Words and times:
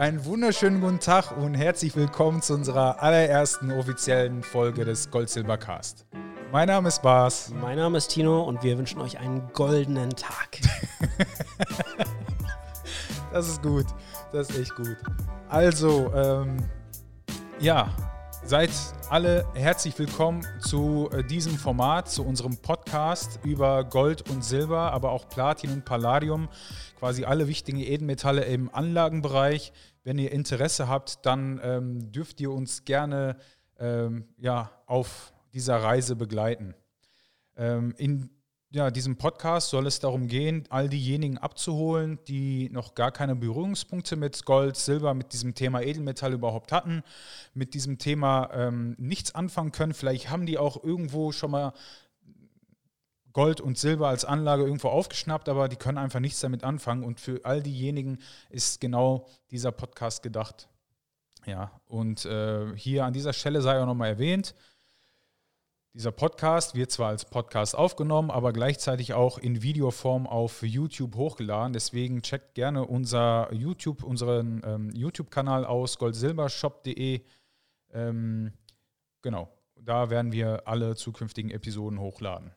Einen 0.00 0.24
wunderschönen 0.24 0.80
guten 0.80 0.98
Tag 0.98 1.36
und 1.36 1.52
herzlich 1.52 1.94
willkommen 1.94 2.40
zu 2.40 2.54
unserer 2.54 3.02
allerersten 3.02 3.70
offiziellen 3.70 4.42
Folge 4.42 4.86
des 4.86 5.10
Gold-Silber-Cast. 5.10 6.06
Mein 6.50 6.68
Name 6.68 6.88
ist 6.88 7.02
Bas. 7.02 7.52
Mein 7.60 7.76
Name 7.76 7.98
ist 7.98 8.08
Tino 8.08 8.42
und 8.44 8.62
wir 8.62 8.78
wünschen 8.78 8.98
euch 9.02 9.18
einen 9.18 9.52
goldenen 9.52 10.08
Tag. 10.08 10.58
das 13.30 13.46
ist 13.46 13.62
gut. 13.62 13.84
Das 14.32 14.48
ist 14.48 14.58
echt 14.58 14.74
gut. 14.74 14.96
Also, 15.50 16.10
ähm, 16.14 16.56
ja, 17.58 17.94
seid 18.42 18.70
alle 19.10 19.44
herzlich 19.54 19.98
willkommen 19.98 20.46
zu 20.60 21.10
äh, 21.12 21.22
diesem 21.22 21.58
Format, 21.58 22.10
zu 22.10 22.24
unserem 22.24 22.56
Podcast 22.56 23.38
über 23.44 23.84
Gold 23.84 24.30
und 24.30 24.44
Silber, 24.44 24.92
aber 24.92 25.10
auch 25.10 25.28
Platin 25.28 25.72
und 25.72 25.84
Palladium, 25.84 26.48
quasi 26.98 27.24
alle 27.24 27.48
wichtigen 27.48 27.80
Edelmetalle 27.80 28.44
im 28.44 28.74
Anlagenbereich. 28.74 29.72
Wenn 30.02 30.18
ihr 30.18 30.32
Interesse 30.32 30.88
habt, 30.88 31.24
dann 31.26 31.60
ähm, 31.62 32.12
dürft 32.12 32.40
ihr 32.40 32.50
uns 32.50 32.84
gerne 32.84 33.36
ähm, 33.78 34.28
ja, 34.38 34.70
auf 34.86 35.32
dieser 35.52 35.82
Reise 35.82 36.16
begleiten. 36.16 36.74
Ähm, 37.56 37.94
in 37.98 38.30
ja, 38.72 38.92
diesem 38.92 39.16
Podcast 39.16 39.70
soll 39.70 39.86
es 39.88 39.98
darum 39.98 40.28
gehen, 40.28 40.64
all 40.70 40.88
diejenigen 40.88 41.38
abzuholen, 41.38 42.20
die 42.28 42.70
noch 42.70 42.94
gar 42.94 43.10
keine 43.10 43.34
Berührungspunkte 43.34 44.14
mit 44.14 44.44
Gold, 44.44 44.76
Silber, 44.76 45.12
mit 45.12 45.32
diesem 45.32 45.56
Thema 45.56 45.80
Edelmetall 45.80 46.32
überhaupt 46.32 46.70
hatten, 46.70 47.02
mit 47.52 47.74
diesem 47.74 47.98
Thema 47.98 48.48
ähm, 48.52 48.94
nichts 48.96 49.34
anfangen 49.34 49.72
können. 49.72 49.92
Vielleicht 49.92 50.30
haben 50.30 50.46
die 50.46 50.56
auch 50.56 50.82
irgendwo 50.84 51.32
schon 51.32 51.50
mal 51.50 51.72
Gold 53.32 53.60
und 53.60 53.78
Silber 53.78 54.08
als 54.08 54.24
Anlage 54.24 54.64
irgendwo 54.64 54.88
aufgeschnappt, 54.88 55.48
aber 55.48 55.68
die 55.68 55.76
können 55.76 55.98
einfach 55.98 56.20
nichts 56.20 56.40
damit 56.40 56.64
anfangen. 56.64 57.04
Und 57.04 57.20
für 57.20 57.44
all 57.44 57.62
diejenigen 57.62 58.18
ist 58.48 58.80
genau 58.80 59.26
dieser 59.50 59.72
Podcast 59.72 60.22
gedacht. 60.22 60.68
Ja, 61.46 61.80
und 61.86 62.24
äh, 62.24 62.76
hier 62.76 63.04
an 63.04 63.12
dieser 63.12 63.32
Stelle 63.32 63.62
sei 63.62 63.80
auch 63.80 63.86
nochmal 63.86 64.10
erwähnt, 64.10 64.54
dieser 65.92 66.12
Podcast 66.12 66.76
wird 66.76 66.92
zwar 66.92 67.08
als 67.08 67.24
Podcast 67.24 67.74
aufgenommen, 67.74 68.30
aber 68.30 68.52
gleichzeitig 68.52 69.12
auch 69.12 69.38
in 69.38 69.60
Videoform 69.60 70.28
auf 70.28 70.62
YouTube 70.62 71.16
hochgeladen. 71.16 71.72
Deswegen 71.72 72.22
checkt 72.22 72.54
gerne 72.54 72.86
unser 72.86 73.52
YouTube, 73.52 74.04
unseren 74.04 74.62
ähm, 74.64 74.90
YouTube-Kanal 74.94 75.64
aus, 75.64 75.98
goldsilbershop.de. 75.98 77.22
Ähm, 77.92 78.52
genau, 79.20 79.48
da 79.74 80.10
werden 80.10 80.30
wir 80.30 80.68
alle 80.68 80.94
zukünftigen 80.94 81.50
Episoden 81.50 81.98
hochladen. 81.98 82.52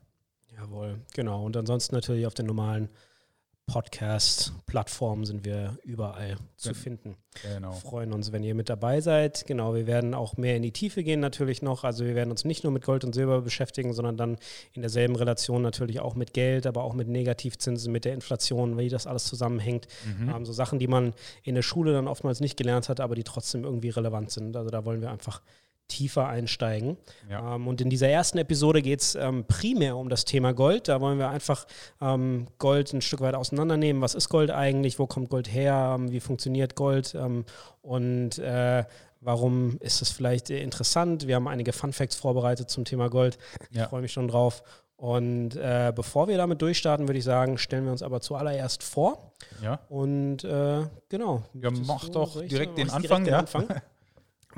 Jawohl, 0.58 1.00
genau. 1.14 1.44
Und 1.44 1.58
ansonsten 1.58 1.96
natürlich 1.96 2.26
auf 2.26 2.34
den 2.34 2.46
normalen 2.46 2.90
Podcast-Plattformen 3.66 5.26
sind 5.26 5.46
wir 5.46 5.78
überall 5.84 6.36
zu 6.58 6.70
ja, 6.70 6.74
finden. 6.74 7.16
Genau. 7.42 7.72
Freuen 7.72 8.12
uns, 8.12 8.34
wenn 8.34 8.44
ihr 8.44 8.56
mit 8.56 8.68
dabei 8.68 9.00
seid. 9.00 9.46
Genau, 9.48 9.74
wir 9.74 9.88
werden 9.88 10.14
auch 10.14 10.36
mehr 10.36 10.58
in 10.58 10.64
die 10.64 10.74
Tiefe 10.74 11.02
gehen 11.02 11.22
natürlich 11.22 11.62
noch. 11.62 11.86
Also 11.86 12.06
wir 12.06 12.14
werden 12.14 12.30
uns 12.30 12.44
nicht 12.44 12.66
nur 12.66 12.74
mit 12.74 12.84
Gold 12.84 13.06
und 13.06 13.16
Silber 13.16 13.42
beschäftigen, 13.42 13.94
sondern 13.94 14.18
dann 14.18 14.38
in 14.74 14.82
derselben 14.82 15.16
Relation 15.16 15.62
natürlich 15.62 16.02
auch 16.02 16.16
mit 16.16 16.34
Geld, 16.34 16.68
aber 16.68 16.84
auch 16.84 16.94
mit 16.94 17.08
Negativzinsen, 17.08 17.92
mit 17.92 18.04
der 18.04 18.14
Inflation, 18.14 18.78
wie 18.78 18.90
das 18.90 19.08
alles 19.08 19.26
zusammenhängt. 19.26 19.88
Mhm. 20.06 20.30
Ähm, 20.30 20.46
so 20.46 20.52
Sachen, 20.52 20.78
die 20.78 20.88
man 20.88 21.14
in 21.44 21.56
der 21.56 21.62
Schule 21.62 21.94
dann 21.94 22.10
oftmals 22.10 22.42
nicht 22.42 22.58
gelernt 22.58 22.90
hat, 22.90 23.00
aber 23.00 23.16
die 23.16 23.24
trotzdem 23.24 23.64
irgendwie 23.64 23.90
relevant 23.90 24.30
sind. 24.30 24.58
Also 24.58 24.70
da 24.70 24.84
wollen 24.84 25.02
wir 25.02 25.10
einfach 25.10 25.42
tiefer 25.88 26.28
einsteigen. 26.28 26.98
Ja. 27.30 27.56
Ähm, 27.56 27.68
und 27.68 27.82
in 27.82 27.90
dieser 27.90 28.10
ersten 28.10 28.38
Episode 28.38 28.82
geht 28.82 29.02
es 29.02 29.16
ähm, 29.16 29.46
primär 29.46 29.98
um 29.98 30.10
das 30.10 30.26
Thema 30.26 30.54
Gold. 30.54 30.88
Da 30.88 31.02
wollen 31.02 31.20
wir 31.20 31.30
einfach 31.30 31.66
ähm, 32.02 32.48
Gold 32.58 32.94
ein 32.94 33.02
Stück 33.02 33.22
weit 33.22 33.36
auseinandernehmen. 33.36 34.02
Was 34.02 34.16
ist 34.16 34.30
Gold 34.30 34.52
eigentlich? 34.52 35.00
Wo 35.00 35.08
kommt 35.08 35.30
Gold 35.30 35.54
her? 35.54 35.96
Ähm, 35.98 36.12
wie 36.12 36.20
funktioniert 36.20 36.76
Gold? 36.76 37.16
Ähm, 37.16 37.46
und 37.82 38.40
äh, 38.40 38.84
warum 39.22 39.78
ist 39.80 40.02
es 40.02 40.10
vielleicht 40.10 40.50
interessant? 40.50 41.28
Wir 41.28 41.36
haben 41.36 41.48
einige 41.48 41.74
Fun 41.74 41.94
Facts 41.94 42.16
vorbereitet 42.16 42.70
zum 42.70 42.86
Thema 42.86 43.10
Gold. 43.10 43.38
Ich 43.72 43.78
ja. 43.78 43.88
freue 43.88 44.02
mich 44.02 44.12
schon 44.12 44.28
drauf. 44.28 44.64
Und 44.96 45.56
äh, 45.58 45.92
bevor 45.94 46.28
wir 46.30 46.38
damit 46.38 46.62
durchstarten, 46.62 47.08
würde 47.08 47.18
ich 47.18 47.26
sagen, 47.26 47.58
stellen 47.58 47.84
wir 47.84 47.92
uns 47.92 48.02
aber 48.02 48.22
zuallererst 48.22 48.84
vor. 48.84 49.34
Ja. 49.62 49.80
Und 49.90 50.46
äh, 50.46 50.84
genau. 51.10 51.44
Ja, 51.54 51.72
mach 51.72 52.08
doch 52.10 52.42
direkt 52.42 52.78
den 52.78 52.90
Anfang. 52.90 53.26
Direkt 53.26 53.54
den 53.54 53.68
ja. 53.70 53.82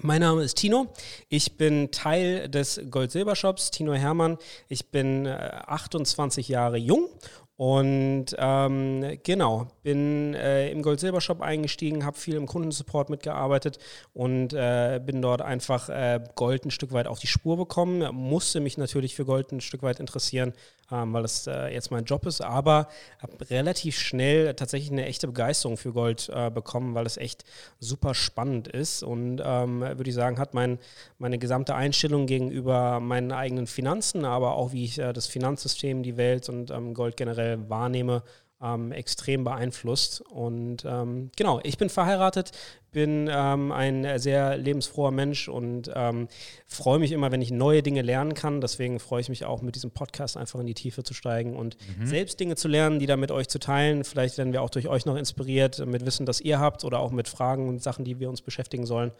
Mein 0.01 0.21
Name 0.21 0.43
ist 0.43 0.55
Tino. 0.55 0.87
Ich 1.29 1.57
bin 1.57 1.89
Teil 1.91 2.49
des 2.49 2.81
Gold-Silber-Shops, 2.89 3.71
Tino 3.71 3.93
Hermann. 3.93 4.37
Ich 4.67 4.91
bin 4.91 5.25
28 5.25 6.49
äh, 6.49 6.51
Jahre 6.51 6.77
jung 6.77 7.09
und 7.57 8.25
ähm, 8.37 9.17
genau, 9.23 9.67
bin 9.81 10.33
äh, 10.33 10.69
im 10.69 10.81
Gold-Silber-Shop 10.81 11.41
eingestiegen, 11.41 12.05
habe 12.05 12.17
viel 12.17 12.35
im 12.35 12.45
Kundensupport 12.45 13.09
mitgearbeitet 13.09 13.79
und 14.13 14.53
äh, 14.53 14.99
bin 15.03 15.21
dort 15.21 15.41
einfach 15.41 15.87
äh, 15.87 16.19
Gold 16.35 16.65
ein 16.65 16.71
Stück 16.71 16.91
weit 16.91 17.07
auf 17.07 17.19
die 17.19 17.27
Spur 17.27 17.55
bekommen. 17.55 18.03
Musste 18.13 18.59
mich 18.59 18.77
natürlich 18.77 19.15
für 19.15 19.23
Gold 19.23 19.53
ein 19.53 19.61
Stück 19.61 19.83
weit 19.83 20.01
interessieren, 20.01 20.53
ähm, 20.91 21.13
weil 21.13 21.25
es 21.25 21.47
äh, 21.47 21.67
jetzt 21.73 21.91
mein 21.91 22.05
Job 22.05 22.25
ist, 22.25 22.41
aber 22.41 22.87
habe 23.19 23.49
relativ 23.49 23.97
schnell 23.97 24.53
tatsächlich 24.53 24.91
eine 24.91 25.05
echte 25.05 25.27
Begeisterung 25.27 25.77
für 25.77 25.93
Gold 25.93 26.29
äh, 26.33 26.49
bekommen, 26.49 26.95
weil 26.95 27.05
es 27.05 27.17
echt 27.17 27.43
super 27.79 28.13
spannend 28.13 28.67
ist. 28.67 29.03
Und 29.03 29.41
ähm, 29.43 29.81
würde 29.81 30.09
ich 30.09 30.15
sagen, 30.15 30.39
hat 30.39 30.53
mein, 30.53 30.79
meine 31.17 31.37
gesamte 31.37 31.75
Einstellung 31.75 32.27
gegenüber 32.27 32.99
meinen 32.99 33.31
eigenen 33.31 33.67
Finanzen, 33.67 34.25
aber 34.25 34.55
auch 34.55 34.71
wie 34.71 34.85
ich 34.85 34.99
äh, 34.99 35.13
das 35.13 35.27
Finanzsystem, 35.27 36.03
die 36.03 36.17
Welt 36.17 36.49
und 36.49 36.71
ähm, 36.71 36.93
Gold 36.93 37.17
generell 37.17 37.69
wahrnehme, 37.69 38.23
ähm, 38.61 38.91
extrem 38.91 39.43
beeinflusst. 39.43 40.21
Und 40.21 40.85
ähm, 40.85 41.31
genau, 41.35 41.59
ich 41.63 41.77
bin 41.77 41.89
verheiratet, 41.89 42.51
bin 42.91 43.29
ähm, 43.29 43.71
ein 43.71 44.19
sehr 44.19 44.57
lebensfroher 44.57 45.11
Mensch 45.11 45.49
und 45.49 45.91
ähm, 45.93 46.27
freue 46.65 46.99
mich 46.99 47.11
immer, 47.11 47.31
wenn 47.31 47.41
ich 47.41 47.51
neue 47.51 47.83
Dinge 47.83 48.01
lernen 48.01 48.33
kann. 48.33 48.61
Deswegen 48.61 48.99
freue 48.99 49.21
ich 49.21 49.29
mich 49.29 49.45
auch, 49.45 49.61
mit 49.61 49.75
diesem 49.75 49.91
Podcast 49.91 50.37
einfach 50.37 50.59
in 50.59 50.67
die 50.67 50.73
Tiefe 50.73 51.03
zu 51.03 51.13
steigen 51.13 51.55
und 51.55 51.77
mhm. 51.97 52.07
selbst 52.07 52.39
Dinge 52.39 52.55
zu 52.55 52.67
lernen, 52.67 52.99
die 52.99 53.05
da 53.05 53.17
mit 53.17 53.31
euch 53.31 53.49
zu 53.49 53.59
teilen. 53.59 54.03
Vielleicht 54.03 54.37
werden 54.37 54.53
wir 54.53 54.61
auch 54.61 54.69
durch 54.69 54.87
euch 54.87 55.05
noch 55.05 55.17
inspiriert 55.17 55.85
mit 55.85 56.05
Wissen, 56.05 56.25
das 56.25 56.39
ihr 56.39 56.59
habt 56.59 56.85
oder 56.85 56.99
auch 56.99 57.11
mit 57.11 57.27
Fragen 57.27 57.67
und 57.67 57.83
Sachen, 57.83 58.05
die 58.05 58.19
wir 58.19 58.29
uns 58.29 58.41
beschäftigen 58.41 58.85
sollen. 58.85 59.11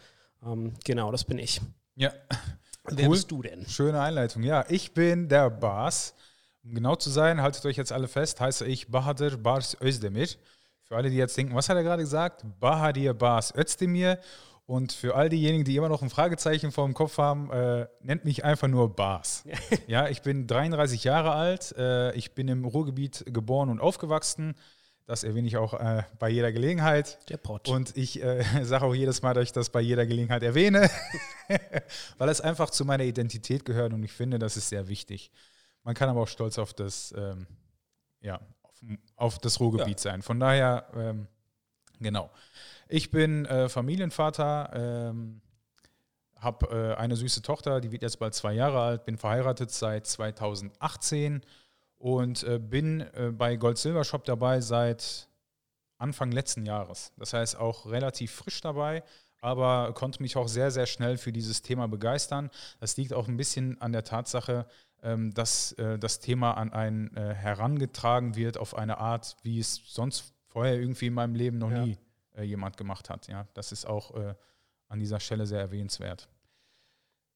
Ähm, 0.45 0.73
genau, 0.85 1.11
das 1.11 1.25
bin 1.25 1.37
ich. 1.37 1.61
Ja. 1.95 2.13
Wer 2.87 3.07
cool. 3.07 3.15
bist 3.15 3.31
du 3.31 3.41
denn? 3.41 3.65
Schöne 3.67 3.99
Einleitung. 3.99 4.43
Ja, 4.43 4.63
ich 4.69 4.93
bin 4.93 5.27
der 5.27 5.49
Bas. 5.49 6.13
Um 6.65 6.73
genau 6.73 6.95
zu 6.95 7.11
sein, 7.11 7.43
haltet 7.43 7.63
euch 7.67 7.77
jetzt 7.77 7.91
alle 7.91 8.07
fest, 8.07 8.41
heiße 8.41 8.65
ich 8.65 8.89
Bahadır 8.89 9.37
Bars 9.37 9.77
Özdemir. 9.79 10.27
Für 10.83 10.95
alle, 10.95 11.11
die 11.11 11.15
jetzt 11.15 11.37
denken, 11.37 11.53
was 11.53 11.69
hat 11.69 11.77
er 11.77 11.83
gerade 11.83 12.01
gesagt? 12.01 12.43
Bahadir 12.59 13.13
Bars 13.13 13.53
Özdemir. 13.55 14.19
Und 14.65 14.91
für 14.91 15.13
all 15.13 15.29
diejenigen, 15.29 15.63
die 15.63 15.75
immer 15.75 15.89
noch 15.89 16.01
ein 16.01 16.09
Fragezeichen 16.09 16.71
vor 16.71 16.85
dem 16.85 16.95
Kopf 16.95 17.19
haben, 17.19 17.51
äh, 17.51 17.87
nennt 18.01 18.25
mich 18.25 18.43
einfach 18.43 18.67
nur 18.67 18.95
Bas. 18.95 19.43
ja, 19.87 20.07
ich 20.09 20.23
bin 20.23 20.47
33 20.47 21.03
Jahre 21.03 21.33
alt. 21.33 21.75
Äh, 21.77 22.15
ich 22.15 22.33
bin 22.33 22.47
im 22.47 22.65
Ruhrgebiet 22.65 23.25
geboren 23.27 23.69
und 23.69 23.79
aufgewachsen. 23.79 24.55
Das 25.05 25.23
erwähne 25.23 25.47
ich 25.47 25.57
auch 25.57 25.75
äh, 25.75 26.01
bei 26.17 26.29
jeder 26.29 26.51
Gelegenheit. 26.51 27.19
Der 27.29 27.37
Pott. 27.37 27.67
Und 27.67 27.95
ich 27.95 28.23
äh, 28.23 28.43
sage 28.63 28.85
auch 28.85 28.95
jedes 28.95 29.21
Mal, 29.21 29.35
dass 29.35 29.43
ich 29.43 29.51
das 29.51 29.69
bei 29.69 29.81
jeder 29.81 30.07
Gelegenheit 30.07 30.41
erwähne, 30.41 30.89
weil 32.17 32.29
es 32.29 32.41
einfach 32.41 32.71
zu 32.71 32.85
meiner 32.85 33.03
Identität 33.03 33.65
gehört 33.65 33.93
und 33.93 34.03
ich 34.03 34.13
finde, 34.13 34.39
das 34.39 34.57
ist 34.57 34.69
sehr 34.69 34.87
wichtig. 34.87 35.31
Man 35.85 35.93
kann 35.93 36.09
aber 36.09 36.21
auch 36.21 36.27
stolz 36.27 36.57
auf 36.57 36.73
das, 36.73 37.13
ähm, 37.15 37.45
ja, 38.19 38.41
auf, 38.63 38.81
auf, 39.15 39.39
das 39.39 39.59
Ruhrgebiet 39.59 40.03
ja. 40.03 40.11
sein. 40.11 40.23
Von 40.23 40.39
daher, 40.39 40.87
ähm, 40.95 41.27
genau. 41.99 42.31
Ich 42.89 43.11
bin 43.11 43.45
äh, 43.45 43.69
Familienvater, 43.69 44.71
ähm, 44.73 45.41
habe 46.37 46.95
äh, 46.95 46.95
eine 46.95 47.15
süße 47.15 47.43
Tochter, 47.43 47.81
die 47.81 47.91
wird 47.91 48.01
jetzt 48.01 48.17
bald 48.17 48.33
zwei 48.33 48.53
Jahre 48.53 48.81
alt, 48.81 49.05
bin 49.05 49.15
verheiratet 49.15 49.69
seit 49.69 50.07
2018 50.07 51.41
und 51.97 52.43
äh, 52.43 52.57
bin 52.57 53.01
äh, 53.01 53.31
bei 53.31 53.55
Gold 53.55 53.77
Silver 53.77 54.03
Shop 54.03 54.25
dabei 54.25 54.61
seit 54.61 55.29
Anfang 55.99 56.31
letzten 56.31 56.65
Jahres. 56.65 57.13
Das 57.15 57.33
heißt 57.33 57.57
auch 57.57 57.85
relativ 57.85 58.31
frisch 58.31 58.59
dabei, 58.59 59.03
aber 59.45 59.93
konnte 59.93 60.21
mich 60.21 60.35
auch 60.35 60.47
sehr, 60.47 60.71
sehr 60.71 60.87
schnell 60.87 61.17
für 61.17 61.31
dieses 61.31 61.61
Thema 61.61 61.87
begeistern. 61.87 62.49
Das 62.79 62.97
liegt 62.97 63.13
auch 63.13 63.27
ein 63.27 63.37
bisschen 63.37 63.79
an 63.79 63.93
der 63.93 64.03
Tatsache, 64.03 64.65
ähm, 65.03 65.33
dass 65.35 65.73
äh, 65.73 65.99
das 65.99 66.19
Thema 66.19 66.53
an 66.53 66.73
einen 66.73 67.15
äh, 67.15 67.33
herangetragen 67.35 68.35
wird 68.35 68.57
auf 68.57 68.75
eine 68.75 68.97
Art, 68.97 69.37
wie 69.43 69.59
es 69.59 69.81
sonst 69.85 70.33
vorher 70.47 70.79
irgendwie 70.79 71.07
in 71.07 71.13
meinem 71.13 71.35
Leben 71.35 71.59
noch 71.59 71.69
ja. 71.69 71.85
nie 71.85 71.97
äh, 72.35 72.41
jemand 72.41 72.75
gemacht 72.75 73.09
hat. 73.09 73.27
Ja, 73.27 73.47
das 73.53 73.71
ist 73.71 73.85
auch 73.85 74.15
an 74.87 74.99
dieser 74.99 75.19
Stelle 75.19 75.45
sehr 75.45 75.59
erwähnenswert. 75.59 76.27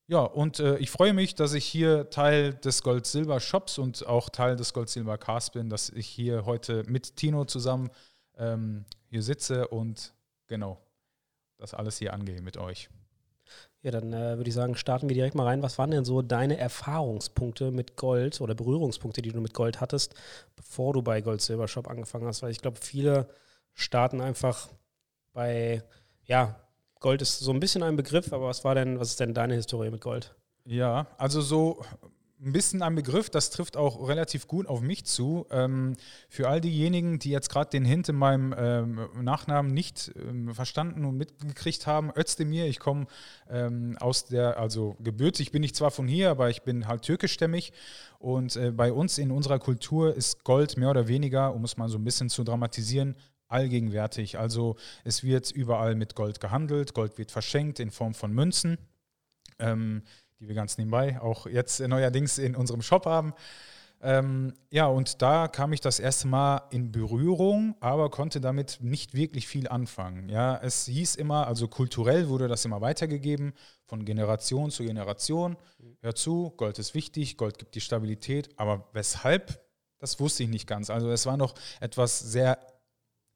Ja, 0.08 0.22
und 0.22 0.60
äh, 0.60 0.78
ich 0.78 0.90
freue 0.90 1.14
mich, 1.14 1.36
dass 1.36 1.54
ich 1.54 1.66
hier 1.66 2.10
Teil 2.10 2.56
des 2.56 2.82
Gold-Silber-Shops 2.82 3.78
und 3.78 4.08
auch 4.08 4.30
Teil 4.30 4.56
des 4.56 4.74
Gold-Silber-Cast 4.74 5.54
bin, 5.54 5.70
dass 5.70 5.90
ich 5.90 6.08
hier 6.08 6.46
heute 6.46 6.84
mit 6.88 7.16
Tino 7.16 7.46
zusammen 7.46 7.92
ähm, 8.38 8.86
hier 9.10 9.22
sitze 9.22 9.68
und 9.68 10.16
genau 10.48 10.82
das 11.60 11.74
alles 11.74 11.98
hier 12.00 12.14
angehe 12.14 12.42
mit 12.42 12.58
euch. 12.58 12.90
Ja, 13.82 13.92
dann 13.92 14.12
äh, 14.12 14.38
würde 14.38 14.50
ich 14.50 14.56
sagen, 14.56 14.76
starten 14.76 15.08
wir 15.08 15.16
direkt 15.16 15.36
mal 15.36 15.46
rein. 15.46 15.64
Was 15.64 15.78
waren 15.78 15.92
denn 15.92 16.06
so 16.06 16.22
deine 16.22 16.58
Erfahrungspunkte 16.58 17.72
mit 17.72 17.96
Gold 17.96 18.42
oder 18.42 18.54
Berührungspunkte, 18.54 19.22
die 19.22 19.32
du 19.32 19.40
mit 19.40 19.54
Gold 19.54 19.80
hattest, 19.80 20.16
bevor 20.56 20.94
du 20.94 21.02
bei 21.02 21.22
Gold 21.22 21.42
Silver 21.42 21.68
Shop 21.68 21.88
angefangen 21.88 22.28
hast? 22.28 22.42
Weil 22.42 22.52
ich 22.52 22.62
glaube, 22.62 22.78
viele 22.82 23.30
starten 23.74 24.20
einfach 24.20 24.70
bei 25.34 25.84
ja, 26.26 26.56
Gold 27.00 27.22
ist 27.22 27.40
so 27.40 27.52
ein 27.52 27.60
bisschen 27.60 27.82
ein 27.82 27.96
Begriff, 27.96 28.32
aber 28.34 28.48
was 28.48 28.64
war 28.64 28.76
denn, 28.76 29.00
was 29.00 29.10
ist 29.10 29.20
denn 29.20 29.34
deine 29.34 29.56
Historie 29.56 29.90
mit 29.90 30.02
Gold? 30.02 30.36
Ja, 30.66 31.08
also 31.18 31.42
so 31.42 31.84
ein 32.42 32.54
bisschen 32.54 32.82
ein 32.82 32.96
Begriff, 32.96 33.30
das 33.30 33.50
trifft 33.50 33.76
auch 33.76 34.08
relativ 34.08 34.48
gut 34.48 34.68
auf 34.68 34.82
mich 34.82 35.06
zu. 35.06 35.46
Ähm, 35.52 35.96
für 36.30 36.48
all 36.48 36.62
diejenigen, 36.62 37.20
die 37.20 37.32
jetzt 37.32 37.50
gerade 37.50 37.70
den 37.70 37.84
Hint 37.84 38.08
in 38.08 38.16
meinem 38.16 38.56
ähm, 38.58 39.10
Nachnamen 39.22 39.74
nicht 39.74 40.12
ähm, 40.16 40.54
verstanden 40.54 41.04
und 41.06 41.18
mitgekriegt 41.18 41.86
haben, 41.86 42.12
Özdemir, 42.16 42.66
ich 42.66 42.80
komme 42.80 43.08
ähm, 43.50 43.98
aus 44.00 44.26
der, 44.26 44.58
also 44.58 44.96
gebürtig 45.00 45.52
bin 45.52 45.64
ich 45.64 45.76
zwar 45.76 45.92
von 45.92 46.08
hier, 46.08 46.30
aber 46.30 46.50
ich 46.50 46.62
bin 46.62 46.88
halt 46.88 47.02
türkischstämmig 47.02 47.74
und 48.20 48.56
äh, 48.56 48.72
bei 48.72 48.94
uns 48.94 49.18
in 49.18 49.32
unserer 49.32 49.60
Kultur 49.60 50.16
ist 50.16 50.44
Gold 50.46 50.78
mehr 50.78 50.92
oder 50.92 51.08
weniger, 51.10 51.54
um 51.54 51.66
es 51.66 51.76
mal 51.76 51.90
so 51.90 51.98
ein 51.98 52.06
bisschen 52.06 52.30
zu 52.30 52.46
dramatisieren, 52.46 53.16
allgegenwärtig. 53.50 54.40
Also 54.40 54.78
es 55.04 55.24
wird 55.24 55.52
überall 55.52 55.96
mit 55.96 56.16
Gold 56.16 56.40
gehandelt, 56.40 56.94
Gold 56.94 57.18
wird 57.18 57.32
verschenkt 57.32 57.80
in 57.82 57.92
Form 57.92 58.14
von 58.14 58.32
Münzen. 58.32 58.78
Die 60.40 60.48
wir 60.48 60.56
ganz 60.56 60.78
nebenbei 60.78 61.20
auch 61.22 61.48
jetzt 61.48 61.80
neuerdings 61.80 62.38
in 62.38 62.56
unserem 62.56 62.82
Shop 62.82 63.06
haben. 63.06 63.34
Ähm, 64.02 64.54
ja, 64.70 64.86
und 64.86 65.22
da 65.22 65.50
kam 65.50 65.74
ich 65.74 65.82
das 65.82 66.00
erste 66.00 66.28
Mal 66.28 66.62
in 66.70 66.92
Berührung, 66.92 67.76
aber 67.82 68.10
konnte 68.10 68.40
damit 68.40 68.78
nicht 68.82 69.14
wirklich 69.14 69.48
viel 69.48 69.68
anfangen. 69.68 70.30
Ja, 70.30 70.58
es 70.58 70.86
hieß 70.86 71.16
immer, 71.16 71.48
also 71.48 71.68
kulturell 71.68 72.30
wurde 72.30 72.48
das 72.48 72.64
immer 72.64 72.80
weitergegeben, 72.80 73.54
von 73.86 74.06
Generation 74.06 74.72
zu 74.72 74.84
Generation. 74.84 75.58
Hör 76.02 76.16
zu, 76.16 76.52
Gold 76.56 76.80
ist 76.80 76.94
wichtig, 76.94 77.36
Gold 77.36 77.58
gibt 77.58 77.76
die 77.76 77.82
Stabilität, 77.82 78.58
aber 78.58 78.88
weshalb, 78.94 79.62
das 79.98 80.20
wusste 80.22 80.44
ich 80.44 80.50
nicht 80.50 80.68
ganz. 80.68 80.90
Also 80.90 81.12
es 81.12 81.26
war 81.26 81.36
noch 81.36 81.56
etwas 81.82 82.20
sehr 82.20 82.58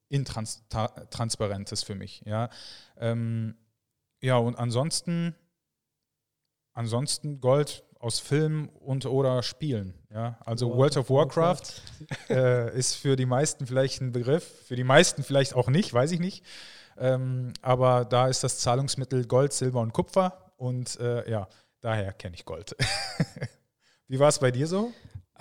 intransparentes 0.07 1.83
für 1.83 1.95
mich. 1.95 2.21
Ja, 2.25 2.49
ähm, 2.97 3.55
ja 4.21 4.37
und 4.37 4.57
ansonsten 4.57 5.35
ansonsten 6.73 7.39
Gold 7.39 7.83
aus 7.99 8.19
Filmen 8.19 8.67
und 8.67 9.05
oder 9.05 9.41
Spielen. 9.43 9.93
Ja? 10.11 10.37
Also 10.45 10.67
World, 10.67 10.95
World 10.95 10.97
of 10.97 11.09
Warcraft, 11.09 11.81
äh, 12.29 12.77
ist 12.77 12.95
für 12.95 13.15
die 13.15 13.25
meisten 13.25 13.65
vielleicht 13.65 14.01
ein 14.01 14.11
Begriff, 14.11 14.43
für 14.65 14.75
die 14.75 14.83
meisten 14.83 15.23
vielleicht 15.23 15.53
auch 15.53 15.69
nicht, 15.69 15.93
weiß 15.93 16.11
ich 16.11 16.19
nicht. 16.19 16.43
Ähm, 16.97 17.53
aber 17.61 18.05
da 18.05 18.27
ist 18.27 18.43
das 18.43 18.59
Zahlungsmittel 18.59 19.25
Gold, 19.25 19.53
Silber 19.53 19.79
und 19.81 19.93
Kupfer 19.93 20.51
und 20.57 20.99
äh, 20.99 21.29
ja, 21.29 21.47
daher 21.81 22.13
kenne 22.13 22.35
ich 22.35 22.45
Gold. 22.45 22.75
Wie 24.07 24.19
war 24.19 24.27
es 24.27 24.39
bei 24.39 24.51
dir 24.51 24.67
so? 24.67 24.91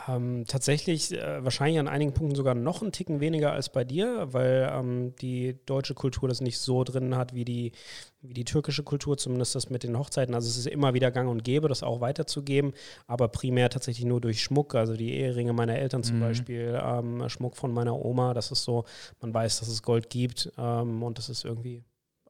Ähm, 0.08 0.44
tatsächlich 0.46 1.12
äh, 1.12 1.44
wahrscheinlich 1.44 1.78
an 1.78 1.88
einigen 1.88 2.12
Punkten 2.12 2.34
sogar 2.34 2.54
noch 2.54 2.82
einen 2.82 2.92
Ticken 2.92 3.20
weniger 3.20 3.52
als 3.52 3.68
bei 3.68 3.84
dir, 3.84 4.32
weil 4.32 4.70
ähm, 4.72 5.14
die 5.20 5.58
deutsche 5.66 5.94
Kultur 5.94 6.28
das 6.28 6.40
nicht 6.40 6.58
so 6.58 6.82
drin 6.84 7.16
hat 7.16 7.34
wie 7.34 7.44
die, 7.44 7.72
wie 8.20 8.34
die 8.34 8.44
türkische 8.44 8.82
Kultur, 8.82 9.16
zumindest 9.16 9.54
das 9.54 9.70
mit 9.70 9.82
den 9.82 9.98
Hochzeiten. 9.98 10.34
Also 10.34 10.48
es 10.48 10.56
ist 10.56 10.66
immer 10.66 10.94
wieder 10.94 11.10
gang 11.10 11.30
und 11.30 11.44
gäbe, 11.44 11.68
das 11.68 11.82
auch 11.82 12.00
weiterzugeben, 12.00 12.72
aber 13.06 13.28
primär 13.28 13.70
tatsächlich 13.70 14.04
nur 14.04 14.20
durch 14.20 14.42
Schmuck, 14.42 14.74
also 14.74 14.96
die 14.96 15.12
Eheringe 15.12 15.52
meiner 15.52 15.76
Eltern 15.76 16.02
zum 16.02 16.16
mhm. 16.16 16.20
Beispiel, 16.20 16.80
ähm, 16.82 17.28
Schmuck 17.28 17.56
von 17.56 17.72
meiner 17.72 17.96
Oma, 17.96 18.34
das 18.34 18.50
ist 18.50 18.64
so, 18.64 18.84
man 19.20 19.32
weiß, 19.32 19.60
dass 19.60 19.68
es 19.68 19.82
Gold 19.82 20.10
gibt 20.10 20.52
ähm, 20.58 21.02
und 21.02 21.18
das 21.18 21.28
ist 21.28 21.44
irgendwie 21.44 21.84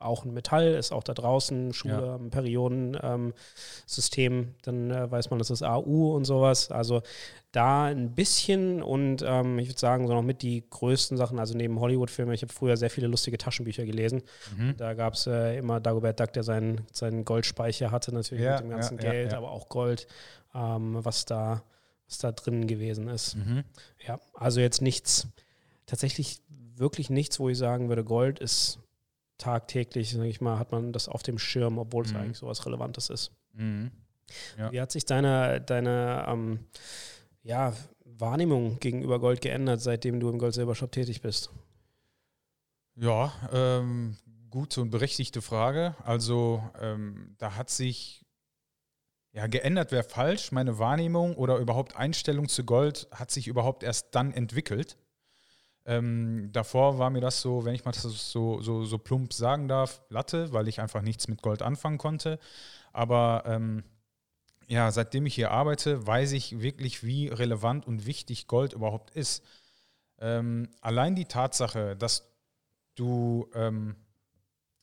auch 0.05 0.25
ein 0.25 0.33
Metall, 0.33 0.75
ist 0.75 0.93
auch 0.93 1.03
da 1.03 1.15
draußen, 1.15 1.73
Schule, 1.73 2.19
ja. 2.21 2.29
Periodensystem, 2.31 4.33
ähm, 4.33 4.55
dann 4.63 4.91
äh, 4.91 5.11
weiß 5.11 5.31
man, 5.31 5.39
das 5.39 5.51
ist 5.51 5.63
AU 5.63 6.15
und 6.15 6.25
sowas. 6.25 6.71
Also 6.71 7.03
da 7.53 7.85
ein 7.85 8.15
bisschen 8.15 8.83
und 8.83 9.23
ähm, 9.27 9.59
ich 9.59 9.69
würde 9.69 9.79
sagen, 9.79 10.07
so 10.07 10.15
noch 10.15 10.23
mit 10.23 10.43
die 10.43 10.65
größten 10.69 11.17
Sachen, 11.17 11.39
also 11.39 11.57
neben 11.57 11.79
Hollywood-Filmen, 11.79 12.35
ich 12.35 12.43
habe 12.43 12.53
früher 12.53 12.77
sehr 12.77 12.91
viele 12.91 13.07
lustige 13.07 13.39
Taschenbücher 13.39 13.85
gelesen. 13.85 14.23
Mhm. 14.57 14.75
Da 14.77 14.95
gab 14.95 15.15
es 15.15 15.27
äh, 15.27 15.59
immer 15.59 15.81
Dagobert 15.81 16.19
Duck, 16.19 16.33
der 16.33 16.43
seinen, 16.43 16.83
seinen 16.93 17.25
Goldspeicher 17.25 17.91
hatte, 17.91 18.15
natürlich 18.15 18.45
ja, 18.45 18.53
mit 18.53 18.63
dem 18.63 18.71
ganzen 18.71 18.99
ja, 18.99 19.11
Geld, 19.11 19.35
aber 19.35 19.51
auch 19.51 19.69
Gold, 19.69 20.07
ähm, 20.55 20.99
was 21.03 21.25
da 21.25 21.63
was 22.13 22.19
da 22.19 22.33
drin 22.33 22.67
gewesen 22.67 23.09
ist. 23.09 23.37
Mhm. 23.37 23.65
Ja, 24.07 24.21
also 24.35 24.61
jetzt 24.61 24.83
nichts, 24.83 25.29
tatsächlich 25.87 26.41
wirklich 26.77 27.11
nichts, 27.11 27.41
wo 27.41 27.49
ich 27.49 27.59
sagen 27.59 27.89
würde, 27.89 28.05
Gold 28.05 28.39
ist 28.39 28.79
tagtäglich, 29.43 30.13
sage 30.13 30.29
ich 30.29 30.41
mal, 30.41 30.59
hat 30.59 30.73
man 30.73 30.93
das 30.93 31.09
auf 31.09 31.23
dem 31.23 31.39
Schirm, 31.39 31.79
obwohl 31.79 32.05
es 32.05 32.13
mhm. 32.13 32.19
eigentlich 32.19 32.39
so 32.39 32.47
was 32.47 32.65
Relevantes 32.65 33.11
ist. 33.11 33.33
Mhm. 33.53 33.91
Ja. 34.57 34.73
Wie 34.73 34.81
hat 34.81 34.93
sich 34.93 35.05
deine, 35.05 35.61
deine 35.61 36.25
ähm, 36.29 36.61
ja, 37.43 37.73
Wahrnehmung 38.05 38.79
gegenüber 38.79 39.19
Gold 39.19 39.41
geändert, 39.41 39.81
seitdem 39.81 40.21
du 40.21 40.31
im 40.31 40.39
Gold-Silber-Shop 40.39 40.93
tätig 40.93 41.21
bist? 41.23 41.51
Ja, 42.95 43.33
ähm, 43.53 44.17
gute 44.51 44.81
und 44.81 44.91
berechtigte 44.91 45.43
Frage. 45.43 45.97
Also 46.05 46.63
ähm, 46.81 47.35
da 47.39 47.57
hat 47.57 47.69
sich 47.69 48.25
ja, 49.33 49.47
geändert 49.47 49.93
wäre 49.93 50.05
falsch. 50.05 50.53
Meine 50.53 50.79
Wahrnehmung 50.79 51.37
oder 51.37 51.57
überhaupt 51.57 51.97
Einstellung 51.97 52.49
zu 52.49 52.65
Gold 52.65 53.09
hat 53.13 53.31
sich 53.31 53.49
überhaupt 53.49 53.83
erst 53.83 54.15
dann 54.15 54.33
entwickelt. 54.33 54.99
Ähm, 55.85 56.51
davor 56.53 56.99
war 56.99 57.11
mir 57.11 57.21
das 57.21 57.41
so, 57.41 57.65
wenn 57.65 57.75
ich 57.75 57.85
mal 57.85 57.93
das 57.93 58.03
so, 58.03 58.61
so, 58.61 58.85
so 58.85 58.99
plump 58.99 59.33
sagen 59.33 59.67
darf, 59.67 60.01
Latte, 60.09 60.53
weil 60.53 60.69
ich 60.69 60.81
einfach 60.81 61.03
nichts 61.03 61.29
mit 61.29 61.43
Gold 61.43 61.63
anfangen 61.63 61.99
konnte. 61.99 62.39
Aber 62.93 63.43
ähm, 63.47 63.83
ja, 64.69 64.91
seitdem 64.91 65.27
ich 65.27 65.35
hier 65.35 65.51
arbeite, 65.51 66.07
weiß 66.07 66.33
ich 66.33 66.61
wirklich, 66.61 67.05
wie 67.05 67.29
relevant 67.29 67.87
und 67.87 68.07
wichtig 68.07 68.47
Gold 68.47 68.73
überhaupt 68.73 69.11
ist. 69.11 69.45
Ähm, 70.21 70.71
allein 70.81 71.17
die 71.17 71.25
Tatsache, 71.25 71.97
dass 71.97 72.33
du 72.95 73.49
ähm, 73.55 73.97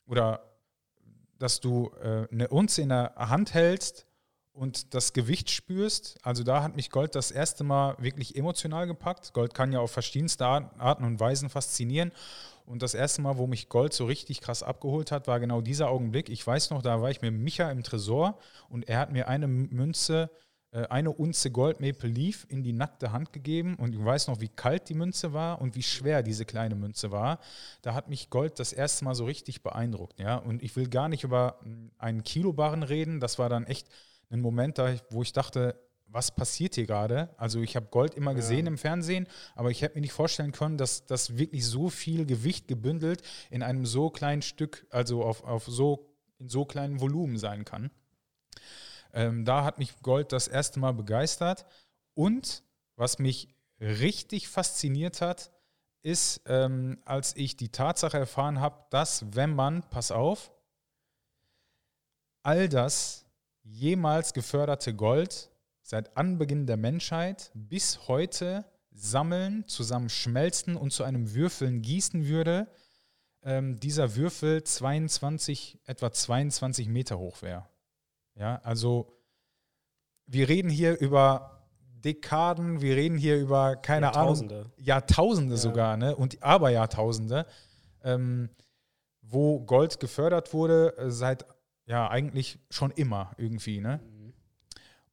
oder 0.06 0.44
dass 1.38 1.60
du 1.60 1.90
äh, 2.02 2.28
eine 2.30 2.48
Unze 2.48 2.82
in 2.82 2.90
der 2.90 3.14
Hand 3.16 3.54
hältst 3.54 4.06
und 4.60 4.92
das 4.92 5.14
Gewicht 5.14 5.48
spürst. 5.48 6.18
Also 6.22 6.44
da 6.44 6.62
hat 6.62 6.76
mich 6.76 6.90
Gold 6.90 7.14
das 7.14 7.30
erste 7.30 7.64
Mal 7.64 7.96
wirklich 7.98 8.36
emotional 8.36 8.86
gepackt. 8.86 9.32
Gold 9.32 9.54
kann 9.54 9.72
ja 9.72 9.80
auf 9.80 9.90
verschiedenste 9.90 10.44
Arten 10.44 11.04
und 11.04 11.18
Weisen 11.18 11.48
faszinieren. 11.48 12.12
Und 12.66 12.82
das 12.82 12.92
erste 12.92 13.22
Mal, 13.22 13.38
wo 13.38 13.46
mich 13.46 13.70
Gold 13.70 13.94
so 13.94 14.04
richtig 14.04 14.42
krass 14.42 14.62
abgeholt 14.62 15.12
hat, 15.12 15.28
war 15.28 15.40
genau 15.40 15.62
dieser 15.62 15.88
Augenblick. 15.88 16.28
Ich 16.28 16.46
weiß 16.46 16.68
noch, 16.70 16.82
da 16.82 17.00
war 17.00 17.10
ich 17.10 17.22
mit 17.22 17.32
Micha 17.32 17.70
im 17.70 17.82
Tresor 17.82 18.38
und 18.68 18.86
er 18.86 18.98
hat 18.98 19.12
mir 19.12 19.28
eine 19.28 19.48
Münze, 19.48 20.28
äh, 20.72 20.86
eine 20.88 21.10
Unze 21.10 21.50
Gold 21.50 21.80
Maple 21.80 22.10
Leaf 22.10 22.44
in 22.50 22.62
die 22.62 22.74
nackte 22.74 23.12
Hand 23.12 23.32
gegeben. 23.32 23.76
Und 23.76 23.94
ich 23.94 24.04
weiß 24.04 24.28
noch, 24.28 24.42
wie 24.42 24.50
kalt 24.50 24.90
die 24.90 24.94
Münze 24.94 25.32
war 25.32 25.62
und 25.62 25.74
wie 25.74 25.82
schwer 25.82 26.22
diese 26.22 26.44
kleine 26.44 26.74
Münze 26.74 27.10
war. 27.10 27.38
Da 27.80 27.94
hat 27.94 28.10
mich 28.10 28.28
Gold 28.28 28.58
das 28.58 28.74
erste 28.74 29.06
Mal 29.06 29.14
so 29.14 29.24
richtig 29.24 29.62
beeindruckt. 29.62 30.20
Ja? 30.20 30.36
Und 30.36 30.62
ich 30.62 30.76
will 30.76 30.86
gar 30.86 31.08
nicht 31.08 31.24
über 31.24 31.60
einen 31.96 32.24
Kilobarren 32.24 32.82
reden. 32.82 33.20
Das 33.20 33.38
war 33.38 33.48
dann 33.48 33.64
echt 33.64 33.88
einen 34.30 34.42
Moment, 34.42 34.78
da, 34.78 34.94
wo 35.10 35.22
ich 35.22 35.32
dachte, 35.32 35.78
was 36.06 36.34
passiert 36.34 36.74
hier 36.74 36.86
gerade? 36.86 37.30
Also 37.36 37.60
ich 37.60 37.76
habe 37.76 37.86
Gold 37.86 38.14
immer 38.14 38.34
gesehen 38.34 38.66
ja. 38.66 38.72
im 38.72 38.78
Fernsehen, 38.78 39.28
aber 39.54 39.70
ich 39.70 39.82
hätte 39.82 39.94
mir 39.94 40.00
nicht 40.00 40.12
vorstellen 40.12 40.52
können, 40.52 40.76
dass 40.76 41.06
das 41.06 41.36
wirklich 41.36 41.66
so 41.66 41.88
viel 41.88 42.26
Gewicht 42.26 42.68
gebündelt 42.68 43.22
in 43.50 43.62
einem 43.62 43.86
so 43.86 44.10
kleinen 44.10 44.42
Stück, 44.42 44.86
also 44.90 45.22
auf, 45.22 45.44
auf 45.44 45.66
so, 45.66 46.16
in 46.38 46.48
so 46.48 46.64
kleinem 46.64 47.00
Volumen 47.00 47.38
sein 47.38 47.64
kann. 47.64 47.90
Ähm, 49.12 49.44
da 49.44 49.64
hat 49.64 49.78
mich 49.78 50.00
Gold 50.02 50.32
das 50.32 50.48
erste 50.48 50.80
Mal 50.80 50.92
begeistert. 50.92 51.66
Und 52.14 52.62
was 52.96 53.18
mich 53.18 53.54
richtig 53.80 54.48
fasziniert 54.48 55.20
hat, 55.20 55.52
ist, 56.02 56.42
ähm, 56.46 56.98
als 57.04 57.36
ich 57.36 57.56
die 57.56 57.70
Tatsache 57.70 58.18
erfahren 58.18 58.60
habe, 58.60 58.84
dass 58.90 59.34
wenn 59.34 59.54
man, 59.54 59.82
pass 59.90 60.10
auf, 60.10 60.50
all 62.42 62.68
das 62.68 63.26
jemals 63.70 64.32
geförderte 64.32 64.94
Gold 64.94 65.50
seit 65.82 66.16
Anbeginn 66.16 66.66
der 66.66 66.76
Menschheit 66.76 67.50
bis 67.54 68.08
heute 68.08 68.64
sammeln, 68.92 69.66
zusammen 69.66 70.08
schmelzen 70.08 70.76
und 70.76 70.92
zu 70.92 71.04
einem 71.04 71.34
Würfeln 71.34 71.80
gießen 71.80 72.26
würde, 72.26 72.68
ähm, 73.42 73.78
dieser 73.80 74.16
Würfel 74.16 74.62
22, 74.62 75.78
etwa 75.84 76.12
22 76.12 76.88
Meter 76.88 77.18
hoch 77.18 77.42
wäre. 77.42 77.66
Ja, 78.34 78.56
also 78.62 79.16
wir 80.26 80.48
reden 80.48 80.70
hier 80.70 80.98
über 80.98 81.66
Dekaden, 82.04 82.80
wir 82.80 82.96
reden 82.96 83.18
hier 83.18 83.38
über, 83.38 83.76
keine 83.76 84.06
Jahrtausende. 84.06 84.54
Ahnung, 84.56 84.72
Jahrtausende 84.78 85.54
ja. 85.54 85.60
sogar, 85.60 85.96
ne? 85.96 86.16
Und 86.16 86.42
aber 86.42 86.70
Jahrtausende, 86.70 87.46
ähm, 88.02 88.50
wo 89.22 89.60
Gold 89.60 90.00
gefördert 90.00 90.52
wurde, 90.52 90.96
äh, 90.96 91.10
seit 91.10 91.46
ja, 91.86 92.08
eigentlich 92.08 92.58
schon 92.70 92.90
immer 92.90 93.32
irgendwie, 93.36 93.80
ne? 93.80 94.00
Mhm. 94.02 94.32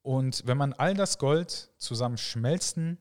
Und 0.02 0.44
wenn 0.46 0.58
man 0.58 0.74
all 0.74 0.94
das 0.94 1.18
Gold 1.18 1.72
zusammen 1.78 2.18
schmelzen 2.18 2.98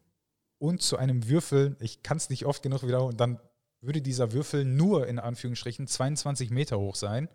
und 0.59 0.83
zu 0.83 0.97
einem 0.97 1.29
Würfel, 1.29 1.77
ich 1.79 2.03
kann 2.03 2.17
es 2.17 2.31
nicht 2.31 2.47
oft 2.47 2.63
genug 2.63 2.83
wiederholen, 2.83 3.17
dann 3.17 3.39
würde 3.81 4.03
dieser 4.03 4.33
Würfel 4.33 4.65
nur 4.65 5.07
in 5.07 5.19
Anführungsstrichen 5.19 5.87
22 5.87 6.51
Meter 6.51 6.79
hoch 6.79 6.97
sein. 6.97 7.29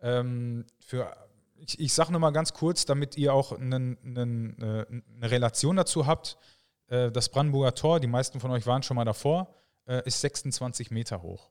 Ähm, 0.00 0.66
für, 0.80 1.10
ich, 1.54 1.80
ich 1.80 1.92
sage 1.92 2.12
nur 2.12 2.20
mal 2.20 2.32
ganz 2.32 2.52
kurz, 2.52 2.84
damit 2.84 3.16
ihr 3.16 3.32
auch 3.32 3.52
einen, 3.52 3.96
einen, 4.04 4.60
äh, 4.60 4.84
eine 4.88 5.30
Relation 5.30 5.76
dazu 5.76 6.06
habt. 6.06 6.36
Äh, 6.88 7.10
das 7.10 7.30
Brandenburger 7.30 7.74
Tor, 7.74 8.00
die 8.00 8.06
meisten 8.06 8.40
von 8.40 8.50
euch 8.50 8.66
waren 8.66 8.82
schon 8.82 8.96
mal 8.96 9.04
davor, 9.04 9.54
äh, 9.86 10.06
ist 10.06 10.20
26 10.20 10.90
Meter 10.90 11.22
hoch. 11.22 11.50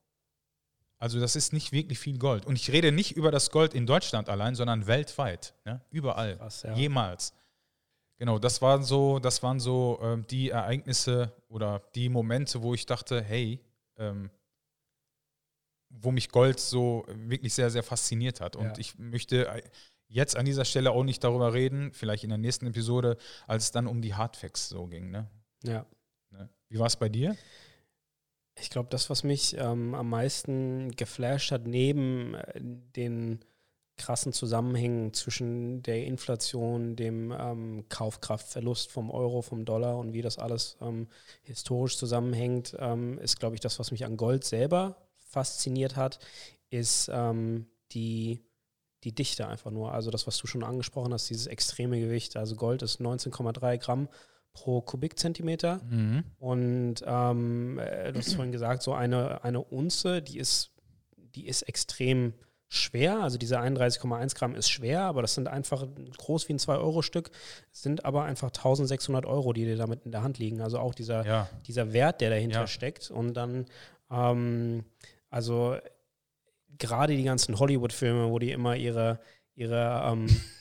Also 1.06 1.20
das 1.20 1.36
ist 1.36 1.54
nicht 1.54 1.72
wirklich 1.72 2.00
viel 2.00 2.18
Gold. 2.18 2.48
Und 2.48 2.56
ich 2.56 2.72
rede 2.72 2.92
nicht 2.92 3.16
über 3.16 3.30
das 3.30 3.52
Gold 3.52 3.76
in 3.76 3.86
Deutschland 3.86 4.28
allein, 4.28 4.56
sondern 4.56 4.88
weltweit. 4.88 5.54
Ne? 5.64 5.80
Überall. 5.92 6.36
Krass, 6.38 6.64
ja. 6.64 6.74
Jemals. 6.74 7.32
Genau, 8.18 8.40
das 8.40 8.60
waren 8.64 8.82
so, 8.82 9.20
das 9.20 9.44
waren 9.44 9.60
so 9.60 10.00
ähm, 10.02 10.26
die 10.26 10.50
Ereignisse 10.50 11.32
oder 11.48 11.84
die 11.94 12.10
Momente, 12.10 12.64
wo 12.64 12.74
ich 12.74 12.88
dachte, 12.88 13.22
hey, 13.22 13.60
ähm, 13.98 14.32
wo 15.92 16.10
mich 16.10 16.30
Gold 16.30 16.60
so 16.60 17.06
wirklich 17.08 17.54
sehr, 17.54 17.70
sehr 17.70 17.84
fasziniert 17.84 18.42
hat. 18.42 18.56
Und 18.56 18.66
Ja. 18.66 18.74
ich 18.80 18.98
möchte 18.98 19.48
äh, 19.48 19.62
jetzt 20.08 20.36
an 20.36 20.46
dieser 20.48 20.66
Stelle 20.66 20.90
auch 20.90 21.04
nicht 21.04 21.24
darüber 21.24 21.54
reden, 21.54 21.94
vielleicht 21.94 22.24
in 22.24 22.30
der 22.30 22.40
nächsten 22.40 22.66
Episode, 22.66 23.18
als 23.46 23.66
es 23.66 23.72
dann 23.72 23.86
um 23.86 24.02
die 24.02 24.16
Hardfacts 24.16 24.70
so 24.70 24.88
ging. 24.88 25.12
Ne? 25.12 25.30
Ja. 25.62 25.86
Ne? 26.32 26.50
Wie 26.68 26.80
war 26.80 26.88
es 26.88 26.96
bei 26.96 27.10
dir? 27.10 27.38
Ich 28.60 28.70
glaube, 28.70 28.90
das, 28.90 29.10
was 29.10 29.24
mich 29.24 29.58
ähm, 29.58 29.94
am 29.94 30.10
meisten 30.10 30.92
geflasht 30.92 31.52
hat, 31.52 31.68
neben 31.68 32.36
äh, 32.36 32.62
den 32.62 33.44
krassen 33.98 34.34
Zusammenhängen 34.34 35.14
zwischen 35.14 35.82
der 35.84 36.06
Inflation, 36.06 36.96
dem 36.96 37.32
ähm, 37.32 37.86
Kaufkraftverlust 37.90 38.92
vom 38.92 39.10
Euro, 39.10 39.42
vom 39.42 39.66
Dollar 39.66 39.98
und 39.98 40.14
wie 40.14 40.22
das 40.22 40.38
alles 40.38 40.78
ähm, 40.82 41.08
historisch 41.44 41.98
zusammenhängt, 41.98 42.76
ähm, 42.80 43.18
ist, 43.20 43.40
glaube 43.40 43.56
ich, 43.56 43.62
das, 43.62 43.80
was 43.80 43.92
mich 43.92 44.06
an 44.06 44.18
Gold 44.18 44.44
selber 44.44 44.98
fasziniert 45.16 45.96
hat, 45.96 46.20
ist 46.70 47.10
ähm, 47.12 47.68
die, 47.92 48.42
die 49.04 49.16
Dichte 49.16 49.48
einfach 49.48 49.72
nur. 49.72 49.94
Also 49.94 50.12
das, 50.12 50.28
was 50.28 50.38
du 50.38 50.48
schon 50.48 50.64
angesprochen 50.64 51.14
hast, 51.14 51.30
dieses 51.30 51.48
extreme 51.48 52.00
Gewicht. 52.00 52.36
Also 52.36 52.56
Gold 52.56 52.82
ist 52.82 53.00
19,3 53.00 53.78
Gramm 53.78 54.10
pro 54.56 54.82
Kubikzentimeter. 54.82 55.82
Und 56.40 56.96
ähm, 57.06 57.78
äh, 57.78 58.12
du 58.12 58.20
hast 58.20 58.34
vorhin 58.34 58.52
gesagt, 58.52 58.82
so 58.82 58.94
eine, 58.94 59.44
eine 59.44 59.62
Unze, 59.62 60.24
die 60.24 60.40
ist, 60.40 60.72
die 61.36 61.46
ist 61.48 61.62
extrem 61.64 62.34
schwer. 62.68 63.20
Also 63.22 63.38
diese 63.38 63.60
31,1 63.60 64.36
Gramm 64.36 64.56
ist 64.56 64.70
schwer, 64.70 65.02
aber 65.02 65.22
das 65.22 65.36
sind 65.36 65.48
einfach 65.48 65.86
groß 66.18 66.50
wie 66.50 66.54
ein 66.54 66.60
2-Euro-Stück, 66.60 67.30
sind 67.72 68.06
aber 68.06 68.24
einfach 68.24 68.48
1600 68.48 69.26
Euro, 69.26 69.54
die 69.54 69.66
dir 69.66 69.78
damit 69.78 70.04
in 70.06 70.12
der 70.12 70.24
Hand 70.24 70.40
liegen. 70.40 70.62
Also 70.62 70.80
auch 70.80 70.96
dieser, 70.96 71.26
Ja. 71.26 71.50
dieser 71.68 71.94
Wert, 71.94 72.22
der 72.22 72.32
dahinter 72.32 72.62
Ja. 72.62 72.68
steckt. 72.68 73.12
Und 73.12 73.36
dann, 73.36 73.66
ähm, 74.10 74.84
also 75.30 75.76
gerade 76.78 77.16
die 77.16 77.24
ganzen 77.24 77.60
Hollywood-Filme, 77.60 78.30
wo 78.32 78.40
die 78.40 78.52
immer 78.52 78.76
ihre, 78.76 79.20
ihre 79.54 80.02
ähm, 80.12 80.26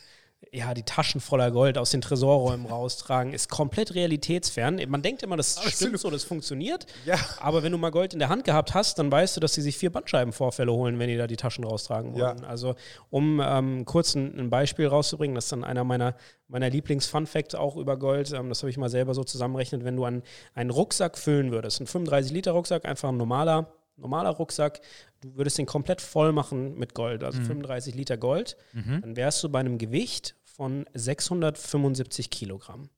ja, 0.54 0.72
die 0.72 0.84
Taschen 0.84 1.20
voller 1.20 1.50
Gold 1.50 1.76
aus 1.78 1.90
den 1.90 2.00
Tresorräumen 2.00 2.66
raustragen, 2.66 3.32
ist 3.32 3.48
komplett 3.50 3.94
realitätsfern. 3.96 4.80
Man 4.88 5.02
denkt 5.02 5.22
immer, 5.24 5.36
das 5.36 5.56
Absolut. 5.56 5.74
stimmt 5.74 5.98
so, 6.00 6.10
das 6.10 6.22
funktioniert. 6.22 6.86
Ja. 7.04 7.16
Aber 7.40 7.64
wenn 7.64 7.72
du 7.72 7.78
mal 7.78 7.90
Gold 7.90 8.12
in 8.12 8.20
der 8.20 8.28
Hand 8.28 8.44
gehabt 8.44 8.72
hast, 8.72 8.98
dann 9.00 9.10
weißt 9.10 9.36
du, 9.36 9.40
dass 9.40 9.54
sie 9.54 9.62
sich 9.62 9.76
vier 9.76 9.90
Bandscheibenvorfälle 9.90 10.72
holen, 10.72 10.98
wenn 11.00 11.08
die 11.08 11.16
da 11.16 11.26
die 11.26 11.36
Taschen 11.36 11.64
raustragen 11.64 12.14
Ja. 12.14 12.28
wollen. 12.28 12.44
Also, 12.44 12.76
um 13.10 13.42
ähm, 13.44 13.84
kurz 13.84 14.14
ein, 14.14 14.38
ein 14.38 14.48
Beispiel 14.50 14.86
rauszubringen, 14.86 15.34
das 15.34 15.46
ist 15.46 15.52
dann 15.52 15.64
einer 15.64 15.82
meiner, 15.82 16.14
meiner 16.46 16.70
Lieblings-Fun-Facts 16.70 17.56
auch 17.56 17.76
über 17.76 17.96
Gold. 17.98 18.32
Ähm, 18.32 18.48
das 18.48 18.62
habe 18.62 18.70
ich 18.70 18.76
mal 18.76 18.88
selber 18.90 19.14
so 19.14 19.24
zusammenrechnet. 19.24 19.82
Wenn 19.84 19.96
du 19.96 20.04
an 20.04 20.22
einen 20.54 20.70
Rucksack 20.70 21.18
füllen 21.18 21.50
würdest, 21.50 21.80
ein 21.80 21.86
35-Liter-Rucksack, 21.88 22.84
einfach 22.84 23.08
ein 23.08 23.16
normaler, 23.16 23.72
normaler 23.96 24.30
Rucksack, 24.30 24.80
du 25.20 25.36
würdest 25.36 25.58
den 25.58 25.66
komplett 25.66 26.00
voll 26.00 26.32
machen 26.32 26.76
mit 26.78 26.94
Gold, 26.94 27.22
also 27.24 27.40
35 27.40 27.94
Liter 27.94 28.16
Gold, 28.16 28.56
dann 28.72 29.16
wärst 29.16 29.42
du 29.42 29.48
bei 29.48 29.60
einem 29.60 29.78
Gewicht 29.78 30.34
von 30.56 30.84
675 30.94 32.30
Kilogramm. 32.30 32.88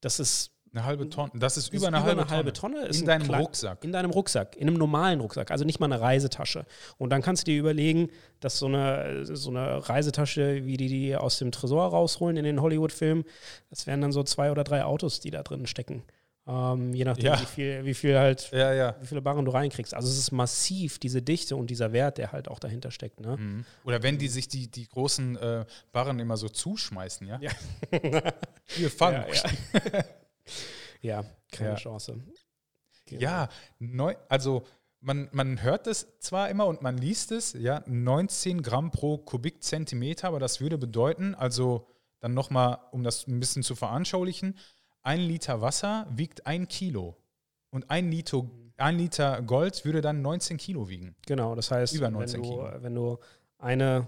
Das 0.00 0.20
ist 0.20 0.52
Eine 0.72 0.84
halbe 0.84 1.08
Tonne. 1.08 1.30
Das 1.34 1.56
ist 1.56 1.68
über 1.68 1.76
ist 1.78 1.84
eine 1.94 2.04
halbe, 2.04 2.26
Tonne. 2.52 2.52
Tonne. 2.52 2.86
Ist 2.88 2.96
In 3.00 3.04
ein 3.04 3.06
deinem 3.20 3.26
klein- 3.26 3.40
Rucksack. 3.40 3.84
In 3.84 3.92
deinem 3.92 4.10
Rucksack, 4.10 4.54
in 4.56 4.68
einem 4.68 4.76
normalen 4.76 5.20
Rucksack, 5.20 5.50
also 5.50 5.64
nicht 5.64 5.80
mal 5.80 5.86
eine 5.86 6.00
Reisetasche. 6.00 6.66
Und 6.98 7.08
dann 7.10 7.22
kannst 7.22 7.46
du 7.46 7.50
dir 7.52 7.58
überlegen, 7.58 8.10
dass 8.40 8.58
so 8.58 8.66
eine, 8.66 9.24
so 9.24 9.48
eine 9.50 9.88
Reisetasche, 9.88 10.66
wie 10.66 10.76
die 10.76 10.88
die 10.88 11.16
aus 11.16 11.38
dem 11.38 11.52
Tresor 11.52 11.86
rausholen 11.86 12.36
in 12.36 12.44
den 12.44 12.60
Hollywood-Filmen, 12.60 13.24
das 13.70 13.86
wären 13.86 14.02
dann 14.02 14.12
so 14.12 14.22
zwei 14.24 14.50
oder 14.52 14.62
drei 14.62 14.84
Autos, 14.84 15.20
die 15.20 15.30
da 15.30 15.42
drin 15.42 15.66
stecken. 15.66 16.02
Ähm, 16.48 16.94
je 16.94 17.04
nachdem, 17.04 17.26
Ja. 17.26 17.40
wie, 17.40 17.44
viel, 17.44 17.84
wie 17.84 17.92
viel 17.94 18.18
halt, 18.18 18.50
Ja, 18.52 18.72
ja. 18.72 18.96
wie 19.00 19.06
viele 19.06 19.20
Barren 19.20 19.44
du 19.44 19.50
reinkriegst. 19.50 19.92
Also 19.92 20.08
es 20.08 20.16
ist 20.16 20.32
massiv, 20.32 20.98
diese 20.98 21.20
Dichte 21.20 21.54
und 21.56 21.68
dieser 21.68 21.92
Wert, 21.92 22.16
der 22.16 22.32
halt 22.32 22.48
auch 22.48 22.58
dahinter 22.58 22.90
steckt. 22.90 23.20
Ne? 23.20 23.36
Mhm. 23.36 23.64
Oder 23.84 24.02
wenn 24.02 24.16
die 24.16 24.28
sich 24.28 24.48
die, 24.48 24.70
die 24.70 24.88
großen 24.88 25.36
äh, 25.36 25.66
Barren 25.92 26.18
immer 26.18 26.38
so 26.38 26.48
zuschmeißen, 26.48 27.26
ja? 27.26 27.38
Ja. 27.40 27.50
Hier, 28.64 28.90
fang. 28.90 29.24
Ja, 31.02 31.24
keine. 31.52 31.74
Chance. 31.76 32.18
Genau. 33.06 33.22
Ja, 33.22 33.48
neu, 33.78 34.14
also 34.28 34.64
man, 35.00 35.28
man 35.32 35.62
hört 35.62 35.86
es 35.86 36.18
zwar 36.18 36.48
immer 36.50 36.66
und 36.66 36.82
man 36.82 36.98
liest 36.98 37.30
es, 37.30 37.52
ja, 37.52 37.82
19 37.86 38.62
Gramm 38.62 38.90
pro 38.90 39.18
Kubikzentimeter, 39.18 40.28
aber 40.28 40.40
das 40.40 40.60
würde 40.60 40.76
bedeuten, 40.78 41.34
also 41.34 41.86
dann 42.20 42.34
nochmal, 42.34 42.78
um 42.90 43.04
das 43.04 43.26
ein 43.28 43.38
bisschen 43.38 43.62
zu 43.62 43.76
veranschaulichen, 43.76 44.58
ein 45.02 45.20
Liter 45.20 45.60
Wasser 45.60 46.06
wiegt 46.10 46.46
ein 46.46 46.68
Kilo. 46.68 47.16
Und 47.70 47.90
ein 47.90 48.10
Liter, 48.10 48.44
ein 48.76 48.96
Liter 48.98 49.42
Gold 49.42 49.84
würde 49.84 50.00
dann 50.00 50.22
19 50.22 50.56
Kilo 50.56 50.88
wiegen. 50.88 51.14
Genau, 51.26 51.54
das 51.54 51.70
heißt, 51.70 51.94
Über 51.94 52.06
wenn 52.06 52.14
19 52.14 52.42
du, 52.42 52.48
Kilo. 52.48 52.70
wenn 52.82 52.94
du 52.94 53.18
eine, 53.58 54.06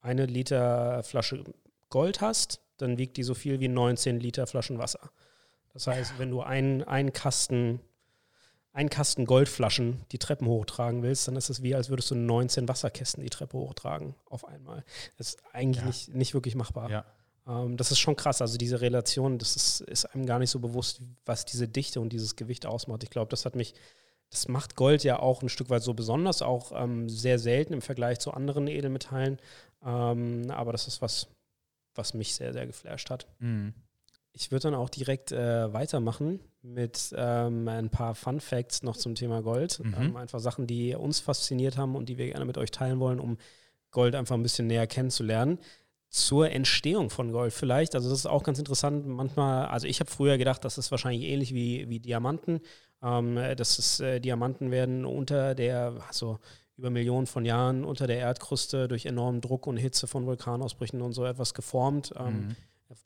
eine 0.00 0.26
Liter 0.26 1.02
Flasche 1.02 1.44
Gold 1.90 2.20
hast, 2.20 2.60
dann 2.78 2.98
wiegt 2.98 3.16
die 3.16 3.22
so 3.22 3.34
viel 3.34 3.60
wie 3.60 3.68
19 3.68 4.20
Liter 4.20 4.46
Flaschen 4.46 4.78
Wasser. 4.78 5.10
Das 5.72 5.86
heißt, 5.86 6.18
wenn 6.18 6.30
du 6.30 6.42
einen, 6.42 6.82
einen 6.84 7.12
Kasten 7.12 7.80
einen 8.72 8.90
Kasten 8.90 9.24
Goldflaschen 9.24 10.04
die 10.10 10.18
Treppen 10.18 10.48
hochtragen 10.48 11.04
willst, 11.04 11.28
dann 11.28 11.36
ist 11.36 11.48
es 11.48 11.62
wie, 11.62 11.76
als 11.76 11.90
würdest 11.90 12.10
du 12.10 12.16
19 12.16 12.66
Wasserkästen 12.66 13.22
die 13.22 13.30
Treppe 13.30 13.56
hochtragen 13.56 14.16
auf 14.26 14.44
einmal. 14.48 14.84
Das 15.16 15.28
ist 15.28 15.42
eigentlich 15.52 15.80
Ja. 15.82 15.86
nicht, 15.86 16.08
nicht 16.14 16.34
wirklich 16.34 16.56
machbar. 16.56 16.90
Ja. 16.90 17.04
Ähm, 17.46 17.76
das 17.76 17.90
ist 17.90 17.98
schon 17.98 18.16
krass. 18.16 18.40
Also 18.40 18.58
diese 18.58 18.80
Relation, 18.80 19.38
das 19.38 19.56
ist, 19.56 19.80
ist 19.82 20.06
einem 20.06 20.26
gar 20.26 20.38
nicht 20.38 20.50
so 20.50 20.58
bewusst, 20.58 21.00
was 21.24 21.44
diese 21.44 21.68
Dichte 21.68 22.00
und 22.00 22.12
dieses 22.12 22.36
Gewicht 22.36 22.66
ausmacht. 22.66 23.02
Ich 23.02 23.10
glaube, 23.10 23.30
das 23.30 23.44
hat 23.44 23.56
mich, 23.56 23.74
das 24.30 24.48
macht 24.48 24.76
Gold 24.76 25.04
ja 25.04 25.18
auch 25.18 25.42
ein 25.42 25.48
Stück 25.48 25.70
weit 25.70 25.82
so 25.82 25.94
besonders, 25.94 26.42
auch 26.42 26.72
ähm, 26.74 27.08
sehr 27.08 27.38
selten 27.38 27.72
im 27.72 27.82
Vergleich 27.82 28.18
zu 28.18 28.32
anderen 28.32 28.66
Edelmetallen. 28.66 29.38
Ähm, 29.84 30.50
aber 30.50 30.72
das 30.72 30.88
ist 30.88 31.02
was, 31.02 31.28
was 31.94 32.14
mich 32.14 32.34
sehr, 32.34 32.52
sehr 32.52 32.66
geflasht 32.66 33.10
hat. 33.10 33.26
Mhm. 33.38 33.74
Ich 34.36 34.50
würde 34.50 34.64
dann 34.64 34.74
auch 34.74 34.90
direkt 34.90 35.30
äh, 35.30 35.72
weitermachen 35.72 36.40
mit 36.60 37.14
ähm, 37.16 37.68
ein 37.68 37.90
paar 37.90 38.16
Fun 38.16 38.40
Facts 38.40 38.82
noch 38.82 38.96
zum 38.96 39.14
Thema 39.14 39.42
Gold. 39.42 39.78
Mhm. 39.78 39.94
Ähm, 39.96 40.16
einfach 40.16 40.40
Sachen, 40.40 40.66
die 40.66 40.94
uns 40.96 41.20
fasziniert 41.20 41.76
haben 41.76 41.94
und 41.94 42.08
die 42.08 42.18
wir 42.18 42.26
gerne 42.26 42.44
mit 42.44 42.58
euch 42.58 42.72
teilen 42.72 42.98
wollen, 42.98 43.20
um 43.20 43.38
Gold 43.92 44.16
einfach 44.16 44.34
ein 44.34 44.42
bisschen 44.42 44.66
näher 44.66 44.88
kennenzulernen. 44.88 45.60
Zur 46.14 46.48
Entstehung 46.52 47.10
von 47.10 47.32
Gold 47.32 47.52
vielleicht. 47.52 47.96
Also 47.96 48.08
das 48.08 48.20
ist 48.20 48.26
auch 48.26 48.44
ganz 48.44 48.60
interessant. 48.60 49.04
Manchmal, 49.04 49.66
also 49.66 49.88
ich 49.88 49.98
habe 49.98 50.08
früher 50.08 50.38
gedacht, 50.38 50.64
das 50.64 50.78
ist 50.78 50.92
wahrscheinlich 50.92 51.24
ähnlich 51.28 51.52
wie, 51.52 51.88
wie 51.88 51.98
Diamanten. 51.98 52.60
Ähm, 53.02 53.34
das 53.56 53.80
ist, 53.80 53.98
äh, 53.98 54.20
Diamanten 54.20 54.70
werden 54.70 55.04
unter 55.06 55.56
der, 55.56 55.94
also 56.06 56.38
über 56.76 56.90
Millionen 56.90 57.26
von 57.26 57.44
Jahren 57.44 57.84
unter 57.84 58.06
der 58.06 58.18
Erdkruste 58.18 58.86
durch 58.86 59.06
enormen 59.06 59.40
Druck 59.40 59.66
und 59.66 59.76
Hitze 59.76 60.06
von 60.06 60.24
Vulkanausbrüchen 60.24 61.02
und 61.02 61.14
so 61.14 61.24
etwas 61.24 61.52
geformt. 61.52 62.12
Ähm, 62.16 62.46
Mhm. 62.48 62.56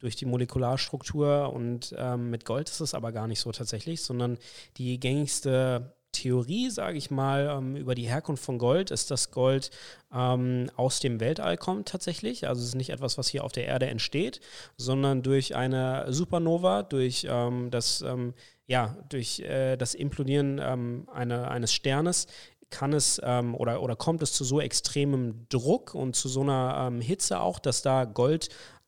durch 0.01 0.17
die 0.17 0.27
Molekularstruktur 0.27 1.51
und 1.51 1.95
ähm, 1.97 2.29
mit 2.29 2.45
Gold 2.45 2.69
ist 2.69 2.81
es 2.81 2.93
aber 2.93 3.11
gar 3.11 3.27
nicht 3.27 3.41
so 3.41 3.53
tatsächlich, 3.53 4.03
sondern 4.03 4.37
die 4.77 5.01
gängigste 5.01 5.95
Theorie, 6.13 6.71
sage 6.71 6.99
ich 6.99 7.11
mal, 7.11 7.49
ähm, 7.51 7.77
über 7.77 7.95
die 7.95 8.09
Herkunft 8.09 8.45
von 8.45 8.59
Gold 8.59 8.91
ist, 8.91 9.11
dass 9.11 9.31
Gold 9.31 9.71
ähm, 10.13 10.71
aus 10.77 11.01
dem 11.01 11.21
Weltall 11.21 11.57
kommt 11.57 11.89
tatsächlich. 11.89 12.49
Also 12.49 12.63
es 12.63 12.69
ist 12.69 12.75
nicht 12.75 12.91
etwas, 12.91 13.19
was 13.19 13.29
hier 13.29 13.45
auf 13.45 13.53
der 13.53 13.67
Erde 13.67 13.87
entsteht, 13.87 14.41
sondern 14.77 15.23
durch 15.23 15.55
eine 15.55 16.13
Supernova, 16.13 16.83
durch 16.83 17.27
ähm, 17.29 17.71
das, 17.71 18.03
ähm, 18.03 18.35
ja, 18.67 18.97
durch 19.09 19.41
äh, 19.41 19.77
das 19.77 19.95
Implodieren 19.95 20.61
ähm, 20.63 21.09
eine, 21.13 21.51
eines 21.51 21.73
Sternes 21.73 22.27
kann 22.71 22.93
es 22.93 23.21
ähm, 23.25 23.55
oder, 23.55 23.83
oder 23.83 23.97
kommt 23.97 24.23
es 24.23 24.33
zu 24.35 24.45
so 24.45 24.61
extremem 24.61 25.47
Druck 25.49 25.95
und 25.95 26.17
zu 26.17 26.29
so 26.29 26.43
einer 26.43 26.93
Hitze 27.01 27.41
auch, 27.41 27.59
dass 27.59 27.81
da 27.81 28.05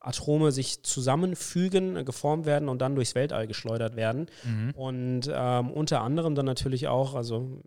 Goldatome 0.00 0.52
sich 0.52 0.82
zusammenfügen, 0.82 1.96
äh, 1.96 2.04
geformt 2.04 2.46
werden 2.46 2.68
und 2.68 2.80
dann 2.80 2.94
durchs 2.94 3.14
Weltall 3.14 3.46
geschleudert 3.46 3.96
werden. 3.96 4.26
Mhm. 4.44 4.70
Und 4.74 5.30
ähm, 5.32 5.70
unter 5.70 6.00
anderem 6.02 6.34
dann 6.34 6.46
natürlich 6.46 6.88
auch, 6.88 7.14
also 7.14 7.62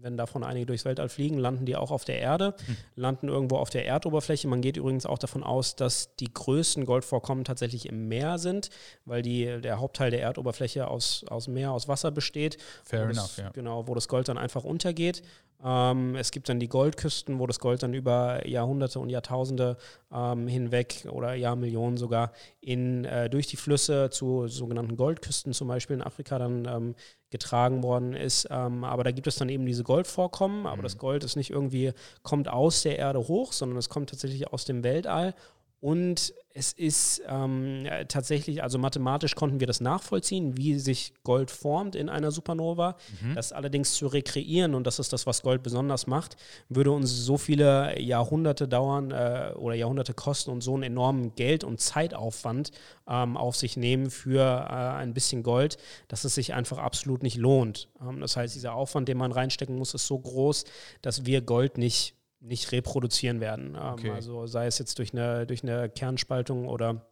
wenn 0.00 0.16
davon 0.16 0.44
einige 0.44 0.66
durchs 0.66 0.84
Weltall 0.84 1.08
fliegen, 1.08 1.38
landen 1.38 1.66
die 1.66 1.74
auch 1.74 1.90
auf 1.90 2.04
der 2.04 2.20
Erde, 2.20 2.54
landen 2.94 3.28
irgendwo 3.28 3.56
auf 3.56 3.68
der 3.68 3.84
Erdoberfläche. 3.84 4.46
Man 4.46 4.60
geht 4.60 4.76
übrigens 4.76 5.06
auch 5.06 5.18
davon 5.18 5.42
aus, 5.42 5.74
dass 5.74 6.14
die 6.16 6.32
größten 6.32 6.84
Goldvorkommen 6.84 7.42
tatsächlich 7.42 7.88
im 7.88 8.06
Meer 8.06 8.38
sind, 8.38 8.70
weil 9.04 9.22
die, 9.22 9.60
der 9.60 9.80
Hauptteil 9.80 10.12
der 10.12 10.22
Erdoberfläche 10.22 10.86
aus, 10.86 11.24
aus 11.28 11.48
Meer, 11.48 11.72
aus 11.72 11.88
Wasser 11.88 12.12
besteht. 12.12 12.58
Fair 12.84 13.02
enough, 13.02 13.14
das, 13.16 13.36
ja. 13.38 13.50
Genau, 13.50 13.88
wo 13.88 13.94
das 13.96 14.06
Gold 14.06 14.28
dann 14.28 14.38
einfach 14.38 14.62
untergeht. 14.62 15.22
Ähm, 15.64 16.14
es 16.14 16.30
gibt 16.30 16.48
dann 16.48 16.60
die 16.60 16.68
Goldküsten, 16.68 17.38
wo 17.38 17.46
das 17.46 17.58
Gold 17.58 17.82
dann 17.82 17.92
über 17.92 18.46
Jahrhunderte 18.46 19.00
und 19.00 19.08
Jahrtausende 19.08 19.76
ähm, 20.12 20.46
hinweg 20.46 21.06
oder 21.10 21.34
Jahrmillionen 21.34 21.96
sogar 21.96 22.32
in, 22.60 23.04
äh, 23.04 23.28
durch 23.28 23.48
die 23.48 23.56
Flüsse 23.56 24.10
zu 24.10 24.46
sogenannten 24.46 24.96
Goldküsten 24.96 25.52
zum 25.52 25.68
Beispiel 25.68 25.96
in 25.96 26.02
Afrika 26.02 26.38
dann 26.38 26.66
ähm, 26.66 26.94
getragen 27.30 27.82
worden 27.82 28.14
ist. 28.14 28.46
Ähm, 28.50 28.84
aber 28.84 29.02
da 29.02 29.10
gibt 29.10 29.26
es 29.26 29.36
dann 29.36 29.48
eben 29.48 29.66
diese 29.66 29.82
Goldvorkommen, 29.82 30.66
aber 30.66 30.78
mhm. 30.78 30.82
das 30.82 30.96
Gold 30.96 31.24
ist 31.24 31.36
nicht 31.36 31.50
irgendwie, 31.50 31.92
kommt 32.22 32.48
aus 32.48 32.82
der 32.82 32.98
Erde 32.98 33.18
hoch, 33.26 33.52
sondern 33.52 33.78
es 33.78 33.88
kommt 33.88 34.10
tatsächlich 34.10 34.52
aus 34.52 34.64
dem 34.64 34.84
Weltall 34.84 35.34
und 35.80 36.34
es 36.54 36.72
ist 36.72 37.22
ähm, 37.28 37.86
tatsächlich, 38.08 38.64
also 38.64 38.78
mathematisch 38.78 39.36
konnten 39.36 39.60
wir 39.60 39.68
das 39.68 39.80
nachvollziehen, 39.80 40.56
wie 40.56 40.76
sich 40.80 41.14
Gold 41.22 41.52
formt 41.52 41.94
in 41.94 42.08
einer 42.08 42.32
Supernova. 42.32 42.96
Mhm. 43.20 43.36
Das 43.36 43.52
allerdings 43.52 43.94
zu 43.94 44.08
rekreieren, 44.08 44.74
und 44.74 44.84
das 44.84 44.98
ist 44.98 45.12
das, 45.12 45.24
was 45.24 45.42
Gold 45.42 45.62
besonders 45.62 46.08
macht, 46.08 46.36
würde 46.68 46.90
uns 46.90 47.12
so 47.12 47.36
viele 47.36 48.00
Jahrhunderte 48.00 48.66
dauern 48.66 49.12
äh, 49.12 49.52
oder 49.54 49.76
Jahrhunderte 49.76 50.14
kosten 50.14 50.50
und 50.50 50.62
so 50.62 50.74
einen 50.74 50.82
enormen 50.82 51.36
Geld- 51.36 51.62
und 51.62 51.80
Zeitaufwand 51.80 52.72
ähm, 53.08 53.36
auf 53.36 53.54
sich 53.54 53.76
nehmen 53.76 54.10
für 54.10 54.42
äh, 54.42 54.72
ein 54.72 55.14
bisschen 55.14 55.44
Gold, 55.44 55.76
dass 56.08 56.24
es 56.24 56.34
sich 56.34 56.54
einfach 56.54 56.78
absolut 56.78 57.22
nicht 57.22 57.36
lohnt. 57.36 57.88
Ähm, 58.02 58.20
das 58.20 58.36
heißt, 58.36 58.56
dieser 58.56 58.74
Aufwand, 58.74 59.06
den 59.06 59.18
man 59.18 59.30
reinstecken 59.30 59.76
muss, 59.76 59.94
ist 59.94 60.08
so 60.08 60.18
groß, 60.18 60.64
dass 61.02 61.24
wir 61.24 61.40
Gold 61.40 61.78
nicht 61.78 62.17
nicht 62.40 62.72
reproduzieren 62.72 63.40
werden. 63.40 63.74
Ähm, 63.74 63.92
okay. 63.92 64.10
Also 64.10 64.46
sei 64.46 64.66
es 64.66 64.78
jetzt 64.78 64.98
durch 64.98 65.12
eine, 65.12 65.46
durch 65.46 65.62
eine 65.62 65.88
Kernspaltung 65.88 66.68
oder 66.68 67.06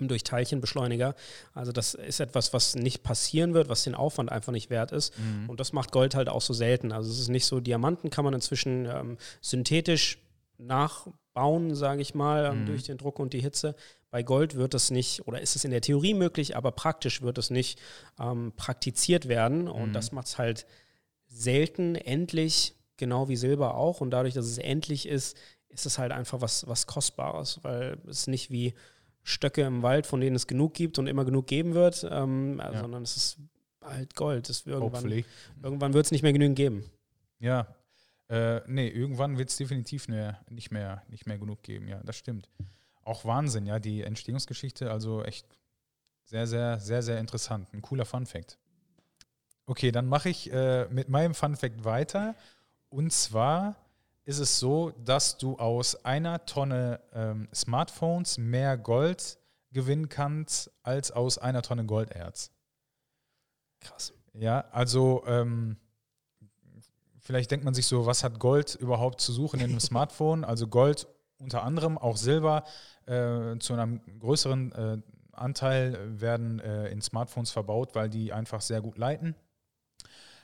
ähm, 0.00 0.08
durch 0.08 0.24
Teilchenbeschleuniger. 0.24 1.14
Also 1.54 1.72
das 1.72 1.94
ist 1.94 2.20
etwas, 2.20 2.52
was 2.52 2.74
nicht 2.74 3.02
passieren 3.02 3.54
wird, 3.54 3.68
was 3.68 3.84
den 3.84 3.94
Aufwand 3.94 4.32
einfach 4.32 4.52
nicht 4.52 4.70
wert 4.70 4.92
ist. 4.92 5.16
Mhm. 5.18 5.48
Und 5.48 5.60
das 5.60 5.72
macht 5.72 5.92
Gold 5.92 6.14
halt 6.14 6.28
auch 6.28 6.42
so 6.42 6.52
selten. 6.52 6.92
Also 6.92 7.10
es 7.10 7.18
ist 7.18 7.28
nicht 7.28 7.46
so, 7.46 7.60
Diamanten 7.60 8.10
kann 8.10 8.24
man 8.24 8.34
inzwischen 8.34 8.86
ähm, 8.86 9.18
synthetisch 9.40 10.18
nachbauen, 10.58 11.74
sage 11.74 12.02
ich 12.02 12.14
mal, 12.14 12.46
ähm, 12.46 12.62
mhm. 12.62 12.66
durch 12.66 12.84
den 12.84 12.98
Druck 12.98 13.18
und 13.18 13.32
die 13.32 13.40
Hitze. 13.40 13.74
Bei 14.10 14.22
Gold 14.22 14.54
wird 14.56 14.72
das 14.72 14.90
nicht, 14.90 15.26
oder 15.26 15.40
ist 15.40 15.56
es 15.56 15.64
in 15.64 15.70
der 15.70 15.82
Theorie 15.82 16.14
möglich, 16.14 16.56
aber 16.56 16.72
praktisch 16.72 17.22
wird 17.22 17.38
es 17.38 17.50
nicht 17.50 17.78
ähm, 18.18 18.52
praktiziert 18.56 19.28
werden. 19.28 19.68
Und 19.68 19.90
mhm. 19.90 19.92
das 19.92 20.12
macht 20.12 20.28
es 20.28 20.38
halt 20.38 20.66
selten, 21.26 21.96
endlich 21.96 22.74
genau 22.96 23.28
wie 23.28 23.36
Silber 23.36 23.74
auch. 23.74 24.00
Und 24.00 24.10
dadurch, 24.10 24.34
dass 24.34 24.46
es 24.46 24.58
endlich 24.58 25.06
ist, 25.06 25.36
ist 25.68 25.86
es 25.86 25.98
halt 25.98 26.12
einfach 26.12 26.40
was, 26.40 26.66
was 26.66 26.86
Kostbares, 26.86 27.60
weil 27.62 27.98
es 28.06 28.26
nicht 28.26 28.50
wie 28.50 28.74
Stöcke 29.22 29.62
im 29.62 29.82
Wald, 29.82 30.06
von 30.06 30.20
denen 30.20 30.36
es 30.36 30.46
genug 30.46 30.74
gibt 30.74 30.98
und 30.98 31.06
immer 31.06 31.24
genug 31.24 31.46
geben 31.46 31.74
wird, 31.74 32.06
ähm, 32.10 32.58
ja. 32.58 32.80
sondern 32.80 33.02
es 33.02 33.16
ist 33.16 33.38
halt 33.82 34.14
Gold. 34.14 34.48
Das 34.48 34.66
irgendwann 34.66 35.10
irgendwann 35.62 35.94
wird 35.94 36.06
es 36.06 36.12
nicht 36.12 36.22
mehr 36.22 36.32
genügend 36.32 36.56
geben. 36.56 36.84
Ja, 37.40 37.66
äh, 38.28 38.60
nee, 38.66 38.88
irgendwann 38.88 39.38
wird 39.38 39.50
es 39.50 39.56
definitiv 39.56 40.08
ne, 40.08 40.38
nicht, 40.48 40.70
mehr, 40.70 41.02
nicht 41.08 41.26
mehr 41.26 41.38
genug 41.38 41.62
geben. 41.62 41.88
Ja, 41.88 42.00
das 42.04 42.16
stimmt. 42.16 42.48
Auch 43.02 43.24
Wahnsinn, 43.24 43.66
ja, 43.66 43.78
die 43.78 44.02
Entstehungsgeschichte, 44.02 44.90
also 44.90 45.22
echt 45.22 45.46
sehr, 46.24 46.46
sehr, 46.46 46.80
sehr, 46.80 47.02
sehr 47.02 47.20
interessant. 47.20 47.72
Ein 47.72 47.82
cooler 47.82 48.04
Fun 48.04 48.26
Fact. 48.26 48.58
Okay, 49.66 49.92
dann 49.92 50.06
mache 50.06 50.28
ich 50.28 50.52
äh, 50.52 50.86
mit 50.88 51.08
meinem 51.08 51.34
Fun 51.34 51.56
Fact 51.56 51.84
weiter. 51.84 52.34
Und 52.88 53.12
zwar 53.12 53.76
ist 54.24 54.38
es 54.38 54.58
so, 54.58 54.90
dass 55.04 55.38
du 55.38 55.56
aus 55.56 56.04
einer 56.04 56.44
Tonne 56.46 57.00
ähm, 57.12 57.48
Smartphones 57.54 58.38
mehr 58.38 58.76
Gold 58.76 59.38
gewinnen 59.72 60.08
kannst 60.08 60.70
als 60.82 61.10
aus 61.12 61.38
einer 61.38 61.62
Tonne 61.62 61.84
Golderz. 61.84 62.50
Krass. 63.80 64.12
Ja, 64.32 64.64
also 64.72 65.22
ähm, 65.26 65.76
vielleicht 67.20 67.50
denkt 67.50 67.64
man 67.64 67.74
sich 67.74 67.86
so, 67.86 68.06
was 68.06 68.24
hat 68.24 68.38
Gold 68.38 68.74
überhaupt 68.74 69.20
zu 69.20 69.32
suchen 69.32 69.60
in 69.60 69.70
einem 69.70 69.80
Smartphone? 69.90 70.44
Also 70.44 70.66
Gold 70.66 71.06
unter 71.38 71.62
anderem, 71.62 71.98
auch 71.98 72.16
Silber 72.16 72.64
äh, 73.06 73.58
zu 73.58 73.74
einem 73.74 74.00
größeren 74.18 74.72
äh, 74.72 74.98
Anteil 75.32 76.20
werden 76.20 76.60
äh, 76.60 76.88
in 76.88 77.02
Smartphones 77.02 77.50
verbaut, 77.50 77.94
weil 77.94 78.08
die 78.08 78.32
einfach 78.32 78.60
sehr 78.60 78.80
gut 78.80 78.98
leiten. 78.98 79.34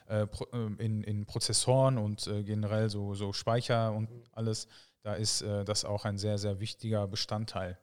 Äh, 0.07 0.27
ähm, 0.51 0.77
in, 0.79 1.03
in 1.03 1.25
Prozessoren 1.25 1.97
und 1.97 2.27
äh, 2.27 2.43
generell 2.43 2.89
so, 2.89 3.15
so 3.15 3.31
Speicher 3.31 3.93
und 3.93 4.09
alles, 4.33 4.67
da 5.01 5.13
ist 5.13 5.41
äh, 5.41 5.63
das 5.63 5.85
auch 5.85 6.03
ein 6.03 6.17
sehr, 6.17 6.37
sehr 6.37 6.59
wichtiger 6.59 7.07
Bestandteil. 7.07 7.77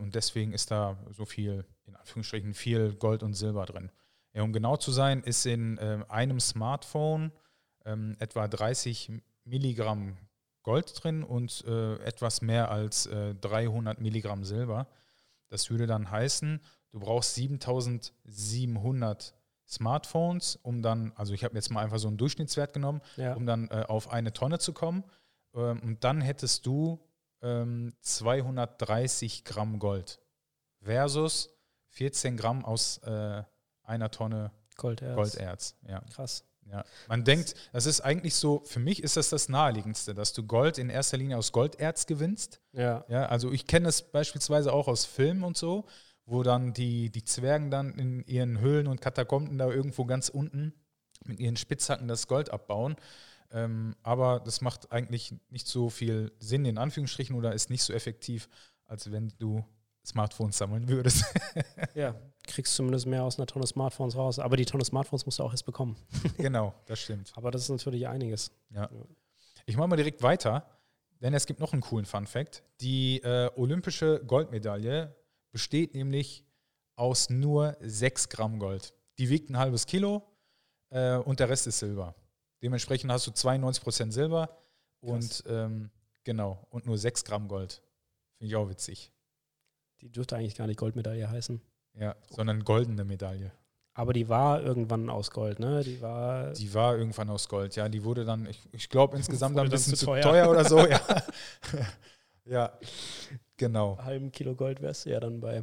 und 0.00 0.14
deswegen 0.14 0.54
ist 0.54 0.70
da 0.70 0.96
so 1.10 1.26
viel, 1.26 1.66
in 1.84 1.96
Anführungsstrichen, 1.96 2.54
viel 2.54 2.94
Gold 2.94 3.22
und 3.22 3.34
Silber 3.34 3.66
drin. 3.66 3.90
Ja, 4.32 4.42
um 4.42 4.54
genau 4.54 4.78
zu 4.78 4.90
sein, 4.90 5.22
ist 5.22 5.44
in 5.44 5.78
einem 5.78 6.40
Smartphone 6.40 7.30
ähm, 7.84 8.16
etwa 8.18 8.48
30 8.48 9.12
Milligramm 9.44 10.16
Gold 10.62 10.94
drin 11.02 11.22
und 11.22 11.62
äh, 11.66 11.96
etwas 12.04 12.40
mehr 12.40 12.70
als 12.70 13.04
äh, 13.06 13.34
300 13.34 14.00
Milligramm 14.00 14.44
Silber. 14.44 14.88
Das 15.48 15.68
würde 15.70 15.86
dann 15.86 16.10
heißen, 16.10 16.60
du 16.90 16.98
brauchst 16.98 17.34
7700 17.34 19.34
Smartphones, 19.68 20.56
um 20.62 20.82
dann, 20.82 21.12
also 21.16 21.34
ich 21.34 21.44
habe 21.44 21.54
jetzt 21.54 21.70
mal 21.70 21.82
einfach 21.82 21.98
so 21.98 22.08
einen 22.08 22.16
Durchschnittswert 22.16 22.72
genommen, 22.72 23.00
ja. 23.16 23.34
um 23.34 23.46
dann 23.46 23.68
äh, 23.68 23.84
auf 23.88 24.10
eine 24.10 24.32
Tonne 24.32 24.58
zu 24.58 24.72
kommen. 24.72 25.04
Ähm, 25.54 25.80
und 25.82 26.04
dann 26.04 26.20
hättest 26.20 26.66
du 26.66 27.00
ähm, 27.42 27.94
230 28.00 29.44
Gramm 29.44 29.78
Gold 29.78 30.20
versus 30.80 31.50
14 31.88 32.36
Gramm 32.36 32.64
aus 32.64 32.98
äh, 32.98 33.42
einer 33.82 34.10
Tonne 34.10 34.52
Golderz. 34.76 35.14
Golderz. 35.14 35.74
Ja. 35.88 36.00
Krass. 36.14 36.44
Ja. 36.70 36.84
Man 37.08 37.24
denkt, 37.24 37.54
das 37.72 37.86
ist 37.86 38.00
eigentlich 38.00 38.34
so, 38.34 38.62
für 38.64 38.80
mich 38.80 39.02
ist 39.02 39.16
das 39.16 39.28
das 39.30 39.48
Naheliegendste, 39.48 40.14
dass 40.14 40.32
du 40.32 40.44
Gold 40.44 40.78
in 40.78 40.90
erster 40.90 41.16
Linie 41.16 41.38
aus 41.38 41.52
Golderz 41.52 42.06
gewinnst. 42.06 42.60
Ja. 42.72 43.04
ja 43.08 43.26
also 43.26 43.52
ich 43.52 43.66
kenne 43.66 43.88
es 43.88 44.02
beispielsweise 44.02 44.72
auch 44.72 44.88
aus 44.88 45.04
Filmen 45.04 45.44
und 45.44 45.56
so 45.56 45.86
wo 46.26 46.42
dann 46.42 46.72
die, 46.72 47.10
die 47.10 47.24
Zwergen 47.24 47.70
dann 47.70 47.94
in 47.94 48.24
ihren 48.26 48.60
Höhlen 48.60 48.88
und 48.88 49.00
Katakomben 49.00 49.58
da 49.58 49.70
irgendwo 49.70 50.04
ganz 50.04 50.28
unten 50.28 50.74
mit 51.24 51.40
ihren 51.40 51.56
Spitzhacken 51.56 52.08
das 52.08 52.26
Gold 52.26 52.50
abbauen. 52.50 52.96
Ähm, 53.52 53.94
aber 54.02 54.40
das 54.40 54.60
macht 54.60 54.92
eigentlich 54.92 55.32
nicht 55.50 55.68
so 55.68 55.88
viel 55.88 56.32
Sinn 56.40 56.64
in 56.64 56.78
Anführungsstrichen 56.78 57.36
oder 57.36 57.52
ist 57.52 57.70
nicht 57.70 57.82
so 57.82 57.92
effektiv, 57.92 58.48
als 58.84 59.10
wenn 59.12 59.32
du 59.38 59.64
Smartphones 60.04 60.58
sammeln 60.58 60.88
würdest. 60.88 61.24
ja, 61.94 62.14
kriegst 62.46 62.74
zumindest 62.74 63.06
mehr 63.06 63.24
aus 63.24 63.38
einer 63.38 63.46
Tonne 63.46 63.66
Smartphones 63.66 64.16
raus. 64.16 64.38
Aber 64.38 64.56
die 64.56 64.64
Tonne 64.64 64.84
Smartphones 64.84 65.26
musst 65.26 65.38
du 65.38 65.44
auch 65.44 65.52
erst 65.52 65.66
bekommen. 65.66 65.96
genau, 66.36 66.74
das 66.86 67.00
stimmt. 67.00 67.32
Aber 67.36 67.50
das 67.50 67.62
ist 67.62 67.70
natürlich 67.70 68.06
einiges. 68.08 68.50
Ja. 68.70 68.88
Ich 69.64 69.76
mache 69.76 69.88
mal 69.88 69.96
direkt 69.96 70.22
weiter, 70.22 70.68
denn 71.20 71.34
es 71.34 71.46
gibt 71.46 71.60
noch 71.60 71.72
einen 71.72 71.82
coolen 71.82 72.04
Fun 72.04 72.26
Fact. 72.26 72.62
Die 72.80 73.20
äh, 73.22 73.50
olympische 73.56 74.22
Goldmedaille 74.24 75.14
besteht 75.56 75.94
nämlich 75.94 76.44
aus 76.96 77.30
nur 77.30 77.78
6 77.80 78.28
Gramm 78.28 78.58
Gold. 78.58 78.92
Die 79.16 79.30
wiegt 79.30 79.48
ein 79.48 79.56
halbes 79.56 79.86
Kilo 79.86 80.22
äh, 80.90 81.16
und 81.16 81.40
der 81.40 81.48
Rest 81.48 81.66
ist 81.66 81.78
Silber. 81.78 82.14
Dementsprechend 82.62 83.10
hast 83.10 83.26
du 83.26 83.30
92 83.30 83.82
Prozent 83.82 84.12
Silber 84.12 84.50
und 85.00 85.44
ähm, 85.46 85.88
genau 86.24 86.66
und 86.68 86.84
nur 86.84 86.98
6 86.98 87.24
Gramm 87.24 87.48
Gold. 87.48 87.80
Finde 88.36 88.50
ich 88.50 88.56
auch 88.56 88.68
witzig. 88.68 89.14
Die 90.02 90.12
dürfte 90.12 90.36
eigentlich 90.36 90.56
gar 90.56 90.66
nicht 90.66 90.78
Goldmedaille 90.78 91.30
heißen. 91.30 91.58
Ja, 91.94 92.14
sondern 92.28 92.62
goldene 92.62 93.06
Medaille. 93.06 93.50
Aber 93.94 94.12
die 94.12 94.28
war 94.28 94.60
irgendwann 94.60 95.08
aus 95.08 95.30
Gold, 95.30 95.58
ne? 95.58 95.82
Die 95.82 96.02
war. 96.02 96.52
Die 96.52 96.74
war 96.74 96.98
irgendwann 96.98 97.30
aus 97.30 97.48
Gold, 97.48 97.76
ja. 97.76 97.88
Die 97.88 98.04
wurde 98.04 98.26
dann, 98.26 98.44
ich, 98.44 98.60
ich 98.72 98.90
glaube, 98.90 99.16
insgesamt 99.16 99.58
ein 99.58 99.70
bisschen 99.70 99.96
zu 99.96 100.04
teuer. 100.04 100.20
teuer 100.20 100.50
oder 100.50 100.66
so, 100.66 100.86
ja. 100.86 101.00
ja. 102.44 102.78
Genau. 103.56 103.98
halben 103.98 104.32
Kilo 104.32 104.54
Gold 104.54 104.82
wärst 104.82 105.06
du 105.06 105.10
ja 105.10 105.20
dann 105.20 105.40
bei 105.40 105.62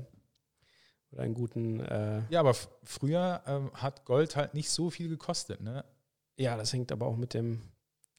oder 1.12 1.24
einen 1.24 1.34
guten. 1.34 1.80
Äh 1.80 2.24
ja, 2.30 2.40
aber 2.40 2.56
früher 2.84 3.42
ähm, 3.46 3.72
hat 3.74 4.06
Gold 4.06 4.36
halt 4.36 4.54
nicht 4.54 4.70
so 4.70 4.90
viel 4.90 5.10
gekostet, 5.10 5.62
ne? 5.62 5.86
Ja, 6.38 6.58
das 6.58 6.74
hängt 6.74 6.92
aber 6.92 7.06
auch 7.06 7.16
mit 7.16 7.34
dem 7.34 7.62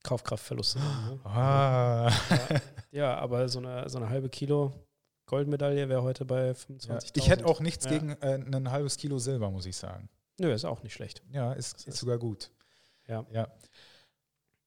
Kaufkraftverlust 0.03 0.71
zusammen. 0.71 1.09
Ne? 1.09 1.19
Ah. 1.25 2.09
Ja, 2.29 2.61
ja, 2.91 3.17
aber 3.17 3.49
so 3.49 3.59
eine, 3.59 3.89
so 3.89 3.97
eine 3.97 4.09
halbe 4.09 4.29
Kilo 4.29 4.71
Goldmedaille 5.25 5.89
wäre 5.89 6.03
heute 6.03 6.23
bei 6.23 6.51
25.000. 6.51 6.87
Ja, 6.87 6.99
ich 7.15 7.29
hätte 7.29 7.45
auch 7.45 7.59
nichts 7.59 7.85
ja. 7.85 7.91
gegen 7.91 8.11
äh, 8.21 8.35
ein 8.35 8.71
halbes 8.71 8.97
Kilo 8.97 9.17
Silber, 9.19 9.49
muss 9.49 9.65
ich 9.65 9.75
sagen. 9.75 10.07
Nö, 10.37 10.53
ist 10.53 10.65
auch 10.65 10.83
nicht 10.83 10.93
schlecht. 10.93 11.23
Ja, 11.31 11.53
ist, 11.53 11.87
ist 11.87 11.97
sogar 11.97 12.17
gut. 12.17 12.51
Ja. 13.07 13.25
ja. 13.31 13.47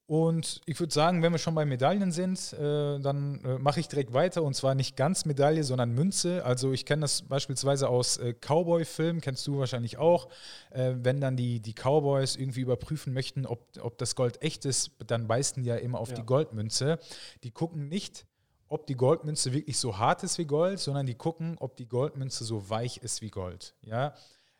Und 0.08 0.62
ich 0.64 0.80
würde 0.80 0.92
sagen, 0.92 1.22
wenn 1.22 1.32
wir 1.32 1.38
schon 1.38 1.54
bei 1.54 1.66
Medaillen 1.66 2.12
sind, 2.12 2.54
äh, 2.54 2.98
dann 2.98 3.44
äh, 3.44 3.58
mache 3.58 3.78
ich 3.78 3.88
direkt 3.88 4.14
weiter 4.14 4.42
und 4.42 4.54
zwar 4.54 4.74
nicht 4.74 4.96
ganz 4.96 5.26
Medaille, 5.26 5.62
sondern 5.64 5.92
Münze. 5.92 6.46
Also 6.46 6.72
ich 6.72 6.86
kenne 6.86 7.02
das 7.02 7.20
beispielsweise 7.20 7.90
aus 7.90 8.16
äh, 8.16 8.32
Cowboy-Filmen, 8.32 9.20
kennst 9.20 9.46
du 9.46 9.58
wahrscheinlich 9.58 9.98
auch. 9.98 10.28
Wenn 10.70 11.20
dann 11.20 11.36
die, 11.36 11.60
die 11.60 11.74
Cowboys 11.74 12.36
irgendwie 12.36 12.60
überprüfen 12.60 13.12
möchten, 13.12 13.46
ob, 13.46 13.66
ob 13.80 13.98
das 13.98 14.14
Gold 14.14 14.42
echt 14.42 14.64
ist, 14.64 14.92
dann 15.06 15.26
beißen 15.26 15.62
die 15.62 15.68
ja 15.68 15.76
immer 15.76 15.98
auf 15.98 16.10
ja. 16.10 16.16
die 16.16 16.24
Goldmünze. 16.24 16.98
Die 17.42 17.50
gucken 17.50 17.88
nicht, 17.88 18.26
ob 18.68 18.86
die 18.86 18.94
Goldmünze 18.94 19.52
wirklich 19.52 19.78
so 19.78 19.98
hart 19.98 20.22
ist 20.22 20.38
wie 20.38 20.44
Gold, 20.44 20.78
sondern 20.78 21.06
die 21.06 21.14
gucken, 21.14 21.56
ob 21.58 21.76
die 21.76 21.88
Goldmünze 21.88 22.44
so 22.44 22.68
weich 22.70 22.98
ist 22.98 23.22
wie 23.22 23.30
Gold. 23.30 23.74
Ja. 23.82 24.14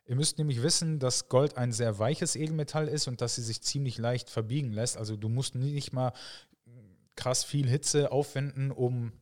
Ihr 0.09 0.17
müsst 0.17 0.39
nämlich 0.39 0.63
wissen, 0.63 0.99
dass 0.99 1.29
Gold 1.29 1.59
ein 1.59 1.71
sehr 1.71 1.99
weiches 1.99 2.35
Edelmetall 2.35 2.89
ist 2.89 3.09
und 3.09 3.21
dass 3.21 3.35
sie 3.35 3.43
sich 3.43 3.61
ziemlich 3.61 3.99
leicht 3.99 4.31
verbiegen 4.31 4.73
lässt. 4.73 4.97
Also 4.97 5.17
du 5.17 5.29
musst 5.29 5.55
nicht 5.55 5.93
mal 5.93 6.15
krass 7.15 7.45
viel 7.45 7.69
Hitze 7.69 8.11
aufwenden, 8.11 8.71
um 8.71 9.13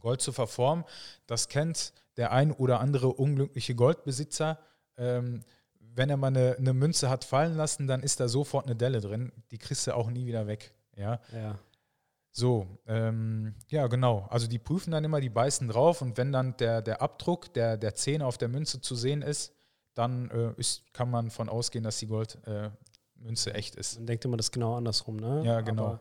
Gold 0.00 0.20
zu 0.20 0.32
verformen. 0.32 0.84
Das 1.28 1.46
kennt 1.46 1.92
der 2.16 2.32
ein 2.32 2.50
oder 2.50 2.80
andere 2.80 3.12
unglückliche 3.12 3.76
Goldbesitzer. 3.76 4.58
Ähm, 4.96 5.44
wenn 5.78 6.10
er 6.10 6.16
mal 6.16 6.26
eine, 6.26 6.56
eine, 6.58 6.72
Münze 6.72 7.08
hat 7.08 7.24
fallen 7.24 7.56
lassen, 7.56 7.86
dann 7.86 8.02
ist 8.02 8.18
da 8.18 8.26
sofort 8.26 8.66
eine 8.66 8.74
Delle 8.74 9.00
drin. 9.00 9.30
Die 9.52 9.58
kriegst 9.58 9.86
du 9.86 9.94
auch 9.94 10.10
nie 10.10 10.26
wieder 10.26 10.48
weg. 10.48 10.74
Ja. 10.96 11.20
ja. 11.32 11.56
So, 12.32 12.66
ähm, 12.88 13.54
ja, 13.68 13.86
genau. 13.86 14.26
Also 14.28 14.48
die 14.48 14.58
prüfen 14.58 14.90
dann 14.90 15.04
immer, 15.04 15.20
die 15.20 15.30
beißen 15.30 15.68
drauf 15.68 16.02
und 16.02 16.16
wenn 16.16 16.32
dann 16.32 16.56
der, 16.56 16.82
der 16.82 17.00
Abdruck 17.00 17.54
der, 17.54 17.76
der 17.76 17.94
Zähne 17.94 18.26
auf 18.26 18.38
der 18.38 18.48
Münze 18.48 18.80
zu 18.80 18.96
sehen 18.96 19.22
ist, 19.22 19.52
dann 19.96 20.30
äh, 20.30 20.60
ist, 20.60 20.92
kann 20.92 21.10
man 21.10 21.30
von 21.30 21.48
ausgehen, 21.48 21.84
dass 21.84 21.98
die 21.98 22.06
Goldmünze 22.06 23.50
äh, 23.50 23.54
echt 23.54 23.76
ist. 23.76 23.96
Man 23.96 24.06
denkt 24.06 24.24
immer 24.24 24.36
das 24.36 24.52
genau 24.52 24.76
andersrum, 24.76 25.16
ne? 25.16 25.42
Ja, 25.44 25.60
genau. 25.60 25.98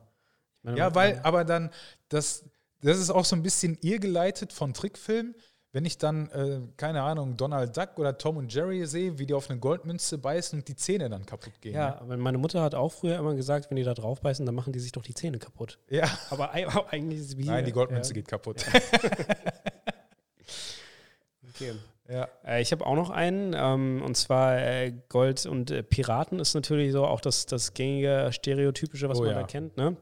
Meine, 0.61 0.77
ja, 0.77 0.95
weil, 0.95 1.19
aber 1.23 1.43
dann, 1.43 1.71
das, 2.09 2.45
das 2.81 2.99
ist 2.99 3.09
auch 3.09 3.25
so 3.25 3.35
ein 3.35 3.43
bisschen 3.43 3.77
irrgeleitet 3.81 4.53
von 4.53 4.73
Trickfilmen 4.73 5.35
wenn 5.75 5.83
ich 5.83 5.97
dann, 5.97 6.29
äh, 6.29 6.61
keine 6.77 7.01
Ahnung, 7.01 7.35
Donald 7.35 7.75
Duck 7.75 7.99
oder 7.99 8.17
Tom 8.17 8.37
und 8.37 8.53
Jerry 8.53 8.85
sehe, 8.85 9.19
wie 9.19 9.25
die 9.25 9.33
auf 9.33 9.49
eine 9.49 9.59
Goldmünze 9.59 10.17
beißen 10.17 10.59
und 10.59 10.67
die 10.69 10.77
Zähne 10.77 11.09
dann 11.09 11.25
kaputt 11.25 11.59
gehen. 11.59 11.75
Ja, 11.75 11.89
ne? 11.89 12.01
aber 12.01 12.15
meine 12.15 12.37
Mutter 12.37 12.61
hat 12.61 12.75
auch 12.75 12.93
früher 12.93 13.19
immer 13.19 13.35
gesagt, 13.35 13.69
wenn 13.69 13.75
die 13.75 13.83
da 13.83 13.93
drauf 13.93 14.21
beißen, 14.21 14.45
dann 14.45 14.55
machen 14.55 14.71
die 14.71 14.79
sich 14.79 14.93
doch 14.93 15.01
die 15.01 15.13
Zähne 15.13 15.37
kaputt. 15.37 15.77
Ja. 15.89 16.09
Aber 16.29 16.53
eigentlich 16.53 17.19
ist 17.19 17.27
es 17.27 17.37
wie. 17.37 17.43
Nein, 17.43 17.65
die 17.65 17.73
Goldmünze 17.73 18.11
ja. 18.11 18.13
geht 18.13 18.29
kaputt. 18.29 18.65
Ja. 18.65 18.79
okay. 21.49 21.73
Ja. 22.09 22.27
Äh, 22.45 22.61
ich 22.61 22.71
habe 22.71 22.85
auch 22.85 22.95
noch 22.95 23.09
einen, 23.09 23.55
ähm, 23.57 24.01
und 24.05 24.15
zwar 24.15 24.57
äh, 24.57 24.93
Gold 25.09 25.45
und 25.45 25.71
äh, 25.71 25.83
Piraten 25.83 26.39
ist 26.39 26.53
natürlich 26.53 26.91
so 26.91 27.05
auch 27.05 27.21
das, 27.21 27.45
das 27.45 27.73
gängige 27.73 28.29
Stereotypische, 28.31 29.09
was 29.09 29.19
oh, 29.19 29.23
man 29.23 29.31
ja. 29.31 29.41
da 29.41 29.47
kennt. 29.47 29.75
Ne? 29.77 29.97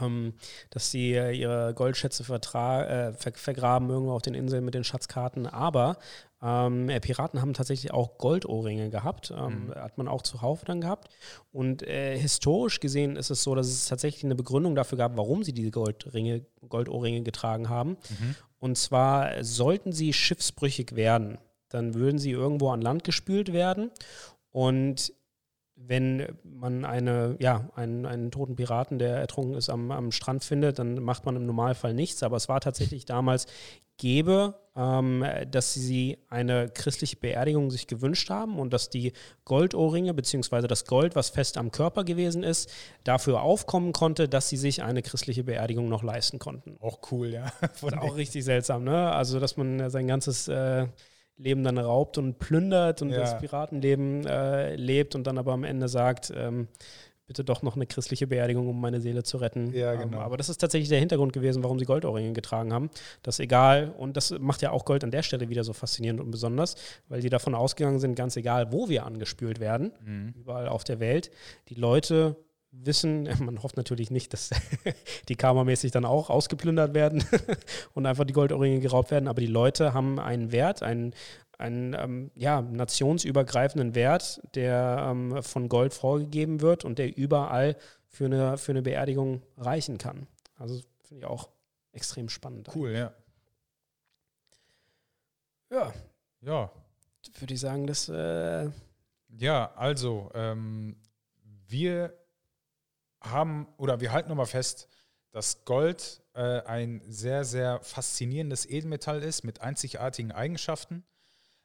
ähm, 0.00 0.34
dass 0.70 0.90
sie 0.90 1.14
äh, 1.14 1.32
ihre 1.32 1.74
Goldschätze 1.74 2.22
äh, 2.22 3.12
ver 3.12 3.32
vergraben 3.34 3.90
irgendwo 3.90 4.12
auf 4.12 4.22
den 4.22 4.34
Inseln 4.34 4.64
mit 4.64 4.74
den 4.74 4.84
Schatzkarten. 4.84 5.46
Aber 5.46 5.96
ähm, 6.42 6.88
äh, 6.88 6.98
Piraten 6.98 7.40
haben 7.40 7.54
tatsächlich 7.54 7.92
auch 7.92 8.18
Goldohrringe 8.18 8.90
gehabt, 8.90 9.32
ähm, 9.36 9.66
mhm. 9.66 9.74
hat 9.76 9.96
man 9.96 10.08
auch 10.08 10.22
zuhauf 10.22 10.64
dann 10.64 10.80
gehabt. 10.80 11.08
Und 11.52 11.82
äh, 11.82 12.18
historisch 12.18 12.80
gesehen 12.80 13.16
ist 13.16 13.30
es 13.30 13.44
so, 13.44 13.54
dass 13.54 13.68
es 13.68 13.86
tatsächlich 13.86 14.24
eine 14.24 14.34
Begründung 14.34 14.74
dafür 14.74 14.98
gab, 14.98 15.16
warum 15.16 15.44
sie 15.44 15.52
diese 15.52 15.70
Goldringe, 15.70 16.44
Goldohrringe 16.68 17.22
getragen 17.22 17.68
haben. 17.68 17.90
Mhm. 17.90 18.34
Und 18.58 18.76
zwar 18.76 19.44
sollten 19.44 19.92
sie 19.92 20.12
schiffsbrüchig 20.12 20.96
werden, 20.96 21.38
dann 21.68 21.94
würden 21.94 22.18
sie 22.18 22.32
irgendwo 22.32 22.70
an 22.70 22.82
Land 22.82 23.04
gespült 23.04 23.52
werden. 23.52 23.90
Und 24.50 25.14
wenn 25.76 26.26
man 26.44 26.84
eine, 26.84 27.36
ja, 27.38 27.70
einen, 27.74 28.04
einen 28.04 28.30
toten 28.30 28.56
Piraten, 28.56 28.98
der 28.98 29.16
ertrunken 29.16 29.54
ist, 29.54 29.68
am, 29.68 29.90
am 29.90 30.12
Strand 30.12 30.44
findet, 30.44 30.78
dann 30.78 30.96
macht 31.02 31.24
man 31.24 31.36
im 31.36 31.46
Normalfall 31.46 31.94
nichts. 31.94 32.22
Aber 32.22 32.36
es 32.36 32.48
war 32.48 32.60
tatsächlich 32.60 33.04
damals 33.04 33.46
gebe, 33.96 34.54
ähm, 34.74 35.24
dass 35.50 35.74
sie 35.74 36.18
eine 36.28 36.68
christliche 36.68 37.16
Beerdigung 37.16 37.70
sich 37.70 37.86
gewünscht 37.86 38.30
haben 38.30 38.58
und 38.58 38.72
dass 38.72 38.88
die 38.88 39.12
Goldohrringe 39.44 40.14
bzw. 40.14 40.66
das 40.66 40.86
Gold, 40.86 41.14
was 41.14 41.30
fest 41.30 41.58
am 41.58 41.70
Körper 41.70 42.04
gewesen 42.04 42.42
ist, 42.42 42.72
dafür 43.04 43.42
aufkommen 43.42 43.92
konnte, 43.92 44.28
dass 44.28 44.48
sie 44.48 44.56
sich 44.56 44.82
eine 44.82 45.02
christliche 45.02 45.44
Beerdigung 45.44 45.88
noch 45.88 46.02
leisten 46.02 46.38
konnten. 46.38 46.76
Auch 46.80 47.00
cool, 47.10 47.28
ja. 47.28 47.52
auch 48.00 48.16
richtig 48.16 48.44
seltsam, 48.44 48.84
ne? 48.84 49.12
Also, 49.12 49.40
dass 49.40 49.56
man 49.56 49.90
sein 49.90 50.08
ganzes 50.08 50.48
äh, 50.48 50.86
Leben 51.36 51.64
dann 51.64 51.78
raubt 51.78 52.18
und 52.18 52.38
plündert 52.38 53.02
und 53.02 53.10
ja. 53.10 53.20
das 53.20 53.38
Piratenleben 53.38 54.26
äh, 54.26 54.76
lebt 54.76 55.14
und 55.14 55.26
dann 55.26 55.38
aber 55.38 55.52
am 55.52 55.64
Ende 55.64 55.88
sagt, 55.88 56.32
ähm, 56.34 56.68
bitte 57.32 57.44
doch 57.44 57.62
noch 57.62 57.76
eine 57.76 57.86
christliche 57.86 58.26
Beerdigung, 58.26 58.68
um 58.68 58.78
meine 58.78 59.00
Seele 59.00 59.22
zu 59.22 59.38
retten. 59.38 59.72
Ja, 59.72 59.94
ähm, 59.94 60.10
genau. 60.10 60.18
Aber 60.18 60.36
das 60.36 60.50
ist 60.50 60.58
tatsächlich 60.58 60.90
der 60.90 60.98
Hintergrund 60.98 61.32
gewesen, 61.32 61.62
warum 61.62 61.78
sie 61.78 61.86
Goldohrringe 61.86 62.34
getragen 62.34 62.74
haben. 62.74 62.90
Das 63.22 63.40
egal, 63.40 63.94
und 63.96 64.18
das 64.18 64.38
macht 64.38 64.60
ja 64.60 64.70
auch 64.70 64.84
Gold 64.84 65.02
an 65.02 65.10
der 65.10 65.22
Stelle 65.22 65.48
wieder 65.48 65.64
so 65.64 65.72
faszinierend 65.72 66.20
und 66.20 66.30
besonders, 66.30 66.76
weil 67.08 67.22
die 67.22 67.30
davon 67.30 67.54
ausgegangen 67.54 68.00
sind, 68.00 68.14
ganz 68.14 68.36
egal, 68.36 68.70
wo 68.70 68.90
wir 68.90 69.06
angespült 69.06 69.60
werden, 69.60 69.92
mhm. 70.04 70.34
überall 70.36 70.68
auf 70.68 70.84
der 70.84 71.00
Welt, 71.00 71.30
die 71.70 71.74
Leute 71.74 72.36
wissen, 72.72 73.24
man 73.44 73.62
hofft 73.62 73.76
natürlich 73.76 74.10
nicht, 74.10 74.32
dass 74.32 74.50
die 75.28 75.36
karmamäßig 75.36 75.92
dann 75.92 76.04
auch 76.04 76.30
ausgeplündert 76.30 76.94
werden 76.94 77.24
und 77.94 78.06
einfach 78.06 78.24
die 78.24 78.32
Goldohrringe 78.32 78.80
geraubt 78.80 79.10
werden, 79.10 79.28
aber 79.28 79.40
die 79.40 79.46
Leute 79.46 79.94
haben 79.94 80.18
einen 80.18 80.50
Wert, 80.52 80.82
einen, 80.82 81.14
einen 81.58 81.94
ähm, 81.94 82.30
ja, 82.34 82.62
nationsübergreifenden 82.62 83.94
Wert, 83.94 84.40
der 84.54 85.06
ähm, 85.10 85.42
von 85.42 85.68
Gold 85.68 85.94
vorgegeben 85.94 86.60
wird 86.60 86.84
und 86.84 86.98
der 86.98 87.16
überall 87.16 87.76
für 88.08 88.26
eine, 88.26 88.58
für 88.58 88.72
eine 88.72 88.82
Beerdigung 88.82 89.42
reichen 89.56 89.98
kann. 89.98 90.26
Also 90.56 90.80
finde 91.04 91.20
ich 91.20 91.26
auch 91.26 91.50
extrem 91.92 92.28
spannend. 92.28 92.68
Cool, 92.74 92.92
ja. 92.92 93.12
Ja. 95.70 95.92
Ja. 96.42 96.70
Würde 97.38 97.54
ich 97.54 97.60
sagen, 97.60 97.86
dass. 97.86 98.08
Äh 98.08 98.70
ja, 99.38 99.72
also, 99.76 100.30
ähm, 100.34 100.96
wir 101.66 102.12
haben 103.22 103.66
oder 103.76 104.00
wir 104.00 104.12
halten 104.12 104.28
nochmal 104.28 104.46
fest, 104.46 104.88
dass 105.30 105.64
Gold 105.64 106.22
äh, 106.34 106.60
ein 106.62 107.02
sehr, 107.06 107.44
sehr 107.44 107.80
faszinierendes 107.80 108.68
Edelmetall 108.68 109.22
ist 109.22 109.44
mit 109.44 109.60
einzigartigen 109.60 110.32
Eigenschaften. 110.32 111.04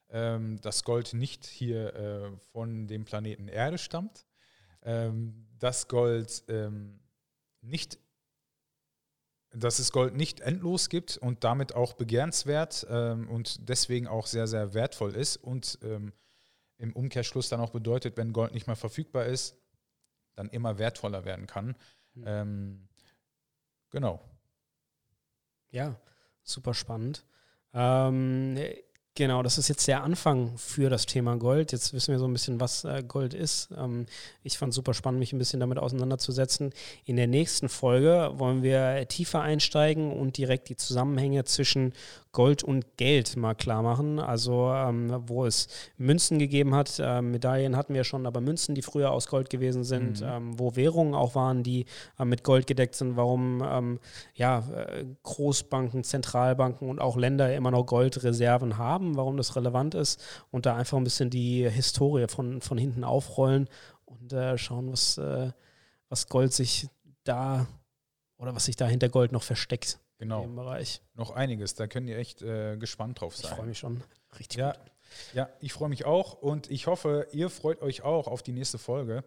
Ähm, 0.10 0.62
dass 0.62 0.86
Gold 0.86 1.14
nicht 1.14 1.46
hier 1.46 1.94
äh, 1.94 2.38
von 2.54 2.88
dem 2.88 3.04
Planeten 3.04 3.50
Erde 3.50 3.78
stammt. 3.78 4.26
Ähm, 4.84 5.48
dass 5.60 5.90
Gold 5.90 6.44
ähm, 6.48 7.02
nicht 7.62 8.00
dass 9.52 9.80
es 9.80 9.92
Gold 9.92 10.16
nicht 10.16 10.42
endlos 10.42 10.90
gibt 10.90 11.18
und 11.18 11.44
damit 11.44 11.74
auch 11.74 11.94
begehrenswert 11.94 12.86
ähm, 12.90 13.30
und 13.30 13.68
deswegen 13.70 14.08
auch 14.08 14.28
sehr, 14.28 14.48
sehr 14.48 14.74
wertvoll 14.74 15.16
ist 15.16 15.38
und 15.38 15.80
ähm, 15.84 16.14
im 16.78 16.94
Umkehrschluss 16.94 17.50
dann 17.50 17.62
auch 17.62 17.72
bedeutet, 17.72 18.18
wenn 18.18 18.34
Gold 18.34 18.54
nicht 18.54 18.68
mehr 18.68 18.76
verfügbar 18.76 19.26
ist, 19.26 19.56
dann 20.38 20.50
immer 20.50 20.78
wertvoller 20.78 21.26
werden 21.26 21.48
kann. 21.48 21.76
Mhm. 22.14 22.24
Ähm, 22.26 22.88
genau. 23.90 24.22
Ja, 25.70 26.00
super 26.44 26.74
spannend. 26.74 27.26
Ähm, 27.74 28.58
Genau, 29.18 29.42
das 29.42 29.58
ist 29.58 29.68
jetzt 29.68 29.88
der 29.88 30.04
Anfang 30.04 30.56
für 30.60 30.92
das 30.92 31.08
Thema 31.08 31.38
Gold. 31.38 31.72
Jetzt 31.72 31.92
wissen 31.92 32.12
wir 32.12 32.20
so 32.20 32.28
ein 32.28 32.34
bisschen, 32.34 32.60
was 32.60 32.84
äh, 32.84 33.02
Gold 33.02 33.34
ist. 33.34 33.70
Ähm, 33.76 34.06
ich 34.44 34.60
fand 34.60 34.70
es 34.70 34.76
super 34.76 34.94
spannend, 34.94 35.18
mich 35.18 35.34
ein 35.34 35.40
bisschen 35.40 35.60
damit 35.60 35.80
auseinanderzusetzen. 35.80 36.72
In 37.04 37.16
der 37.16 37.26
nächsten 37.26 37.68
Folge 37.68 38.30
wollen 38.36 38.62
wir 38.62 39.08
tiefer 39.08 39.42
einsteigen 39.42 40.12
und 40.12 40.38
direkt 40.38 40.70
die 40.70 40.76
Zusammenhänge 40.76 41.46
zwischen 41.46 41.94
Gold 42.38 42.62
und 42.62 42.98
Geld 42.98 43.36
mal 43.36 43.56
klar 43.56 43.82
machen. 43.82 44.20
Also 44.20 44.72
ähm, 44.72 45.24
wo 45.26 45.48
es 45.48 45.68
Münzen 45.98 46.38
gegeben 46.38 46.76
hat, 46.76 47.00
äh, 47.00 47.20
Medaillen 47.20 47.76
hatten 47.76 47.96
wir 47.96 48.04
schon, 48.04 48.28
aber 48.28 48.42
Münzen, 48.42 48.76
die 48.76 48.84
früher 48.84 49.10
aus 49.10 49.26
Gold 49.26 49.50
gewesen 49.50 49.84
sind, 49.84 50.22
mhm. 50.22 50.28
ähm, 50.28 50.60
wo 50.60 50.76
Währungen 50.76 51.16
auch 51.16 51.34
waren, 51.34 51.64
die 51.64 51.88
äh, 52.20 52.26
mit 52.26 52.44
Gold 52.44 52.68
gedeckt 52.68 52.94
sind, 52.94 53.18
warum 53.18 53.64
ähm, 53.68 54.00
ja, 54.36 54.60
äh, 54.60 55.06
Großbanken, 55.24 56.04
Zentralbanken 56.04 56.88
und 56.88 57.00
auch 57.00 57.18
Länder 57.18 57.56
immer 57.56 57.72
noch 57.72 57.88
Goldreserven 57.88 58.78
haben, 58.78 59.18
warum 59.18 59.36
das 59.36 59.56
relevant 59.56 59.96
ist 59.96 60.22
und 60.52 60.68
da 60.68 60.76
einfach 60.76 61.00
ein 61.00 61.06
bisschen 61.06 61.32
die 61.32 61.68
Historie 61.68 62.28
von, 62.28 62.62
von 62.62 62.78
hinten 62.78 63.04
aufrollen 63.04 63.68
und 64.06 64.32
äh, 64.32 64.60
schauen, 64.60 64.92
was, 64.92 65.18
äh, 65.18 65.54
was 66.08 66.28
Gold 66.28 66.54
sich 66.54 66.88
da 67.24 67.66
oder 68.38 68.54
was 68.54 68.66
sich 68.66 68.76
da 68.76 68.86
hinter 68.86 69.10
Gold 69.10 69.32
noch 69.32 69.42
versteckt 69.42 70.00
genau. 70.18 70.44
in 70.44 70.50
dem 70.50 70.56
Bereich. 70.56 71.02
Noch 71.16 71.32
einiges, 71.32 71.76
da 71.76 71.88
können 71.88 72.08
ihr 72.08 72.18
echt 72.18 72.42
äh, 72.42 72.78
gespannt 72.78 73.22
drauf 73.22 73.36
sein. 73.36 73.52
Ich 73.52 73.58
freue 73.58 73.68
mich 73.68 73.78
schon 73.78 74.04
richtig 74.40 74.60
ja, 74.60 74.72
gut. 74.72 74.82
Ja, 75.34 75.50
ich 75.62 75.74
freue 75.74 75.90
mich 75.90 76.06
auch 76.06 76.34
und 76.34 76.70
ich 76.70 76.88
hoffe, 76.88 77.28
ihr 77.32 77.50
freut 77.50 77.82
euch 77.82 78.02
auch 78.02 78.28
auf 78.28 78.44
die 78.44 78.52
nächste 78.52 78.78
Folge. 78.78 79.24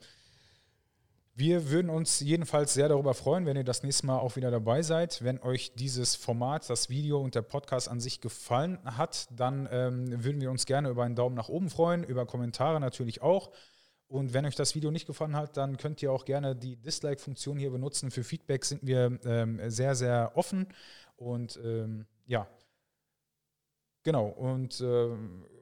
Wir 1.35 1.71
würden 1.71 1.91
uns 1.91 2.21
jedenfalls 2.21 2.75
sehr 2.75 2.89
darüber 2.89 3.15
freuen, 3.15 3.47
wenn 3.47 3.57
ihr 3.57 3.65
das 3.65 3.83
nächste 3.83 4.05
Mal 4.05 4.19
auch 4.19 4.37
wieder 4.37 4.51
dabei 4.51 4.83
seid. 4.83 5.25
Wenn 5.25 5.41
euch 5.41 5.73
dieses 5.75 6.15
Format, 6.15 6.69
das 6.69 6.91
Video 6.91 7.19
und 7.19 7.35
der 7.35 7.41
Podcast 7.41 7.89
an 7.89 7.99
sich 7.99 8.21
gefallen 8.21 8.79
hat, 8.85 9.27
dann 9.31 9.67
ähm, 9.71 10.23
würden 10.23 10.43
wir 10.43 10.51
uns 10.51 10.67
gerne 10.67 10.91
über 10.91 11.05
einen 11.05 11.15
Daumen 11.15 11.37
nach 11.37 11.49
oben 11.49 11.71
freuen, 11.71 12.05
über 12.05 12.27
Kommentare 12.27 12.79
natürlich 12.79 13.23
auch. 13.23 13.53
Und 14.11 14.35
wenn 14.35 14.45
euch 14.45 14.57
das 14.57 14.75
Video 14.75 14.91
nicht 14.91 15.07
gefallen 15.07 15.37
hat, 15.37 15.57
dann 15.57 15.77
könnt 15.77 16.03
ihr 16.03 16.11
auch 16.11 16.25
gerne 16.25 16.57
die 16.57 16.75
Dislike-Funktion 16.75 17.59
hier 17.61 17.71
benutzen. 17.71 18.11
Für 18.11 18.25
Feedback 18.25 18.65
sind 18.65 18.85
wir 18.85 19.21
ähm, 19.25 19.61
sehr, 19.71 19.95
sehr 19.95 20.33
offen. 20.35 20.67
Und 21.15 21.61
ähm, 21.63 22.07
ja, 22.27 22.49
genau. 24.03 24.27
Und 24.27 24.81
äh, 24.81 25.11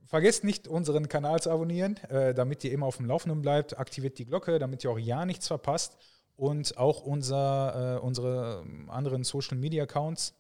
vergesst 0.07 0.45
nicht, 0.45 0.67
unseren 0.67 1.11
Kanal 1.11 1.43
zu 1.43 1.51
abonnieren, 1.51 1.99
äh, 2.09 2.33
damit 2.33 2.65
ihr 2.65 2.73
immer 2.73 2.87
auf 2.87 2.97
dem 2.97 3.05
Laufenden 3.05 3.43
bleibt. 3.43 3.79
Aktiviert 3.79 4.19
die 4.19 4.25
Glocke, 4.25 4.59
damit 4.59 4.83
ihr 4.83 4.91
auch 4.93 4.99
ja 4.99 5.27
nichts 5.27 5.47
verpasst. 5.47 5.99
Und 6.35 6.79
auch 6.79 7.03
unser, 7.03 7.97
äh, 7.97 8.01
unsere 8.01 8.65
anderen 8.87 9.25
Social-Media-Accounts, 9.25 10.33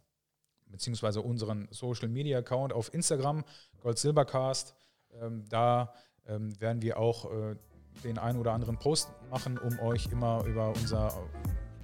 beziehungsweise 0.64 1.21
unseren 1.21 1.68
Social-Media-Account 1.73 2.73
auf 2.73 2.94
Instagram, 2.94 3.44
Gold 3.81 3.99
Silbercast. 3.99 4.75
Ähm, 5.21 5.44
da 5.51 5.92
ähm, 6.27 6.59
werden 6.59 6.81
wir 6.81 6.99
auch 6.99 7.31
äh, 7.31 7.57
den 8.04 8.18
einen 8.18 8.38
oder 8.38 8.52
anderen 8.52 8.76
Post 8.78 9.11
machen, 9.30 9.58
um 9.58 9.78
euch 9.80 10.08
immer 10.11 10.44
über 10.44 10.68
unser 10.68 11.12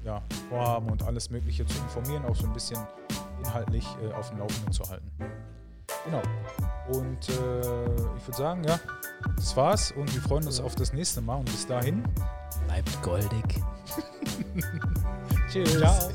ja, 0.05 0.23
Vorhaben 0.49 0.91
und 0.91 1.03
alles 1.03 1.31
Mögliche 1.31 1.65
zu 1.67 1.79
informieren, 1.79 2.25
auch 2.27 2.37
so 2.37 2.47
ein 2.47 2.53
bisschen 2.53 2.81
inhaltlich 3.43 3.87
äh, 4.03 4.13
auf 4.13 4.31
dem 4.31 4.39
Laufenden 4.39 4.73
zu 4.73 4.85
halten. 4.89 5.11
Genau. 6.05 6.23
Und 6.89 7.29
äh, 7.29 7.61
ich 8.17 8.27
würde 8.27 8.37
sagen, 8.37 8.65
ja, 8.65 8.79
das 9.37 9.57
war's 9.57 9.93
und 9.93 10.13
wir 10.15 10.21
freuen 10.21 10.45
uns 10.47 10.61
auf 10.61 10.75
das 10.75 10.93
nächste 10.93 11.21
Mal 11.21 11.37
und 11.37 11.47
bis 11.47 11.67
dahin. 11.67 12.05
Bleibt 12.67 13.03
goldig. 13.03 13.63
Tschüss. 15.51 15.79
Ciao. 15.79 16.11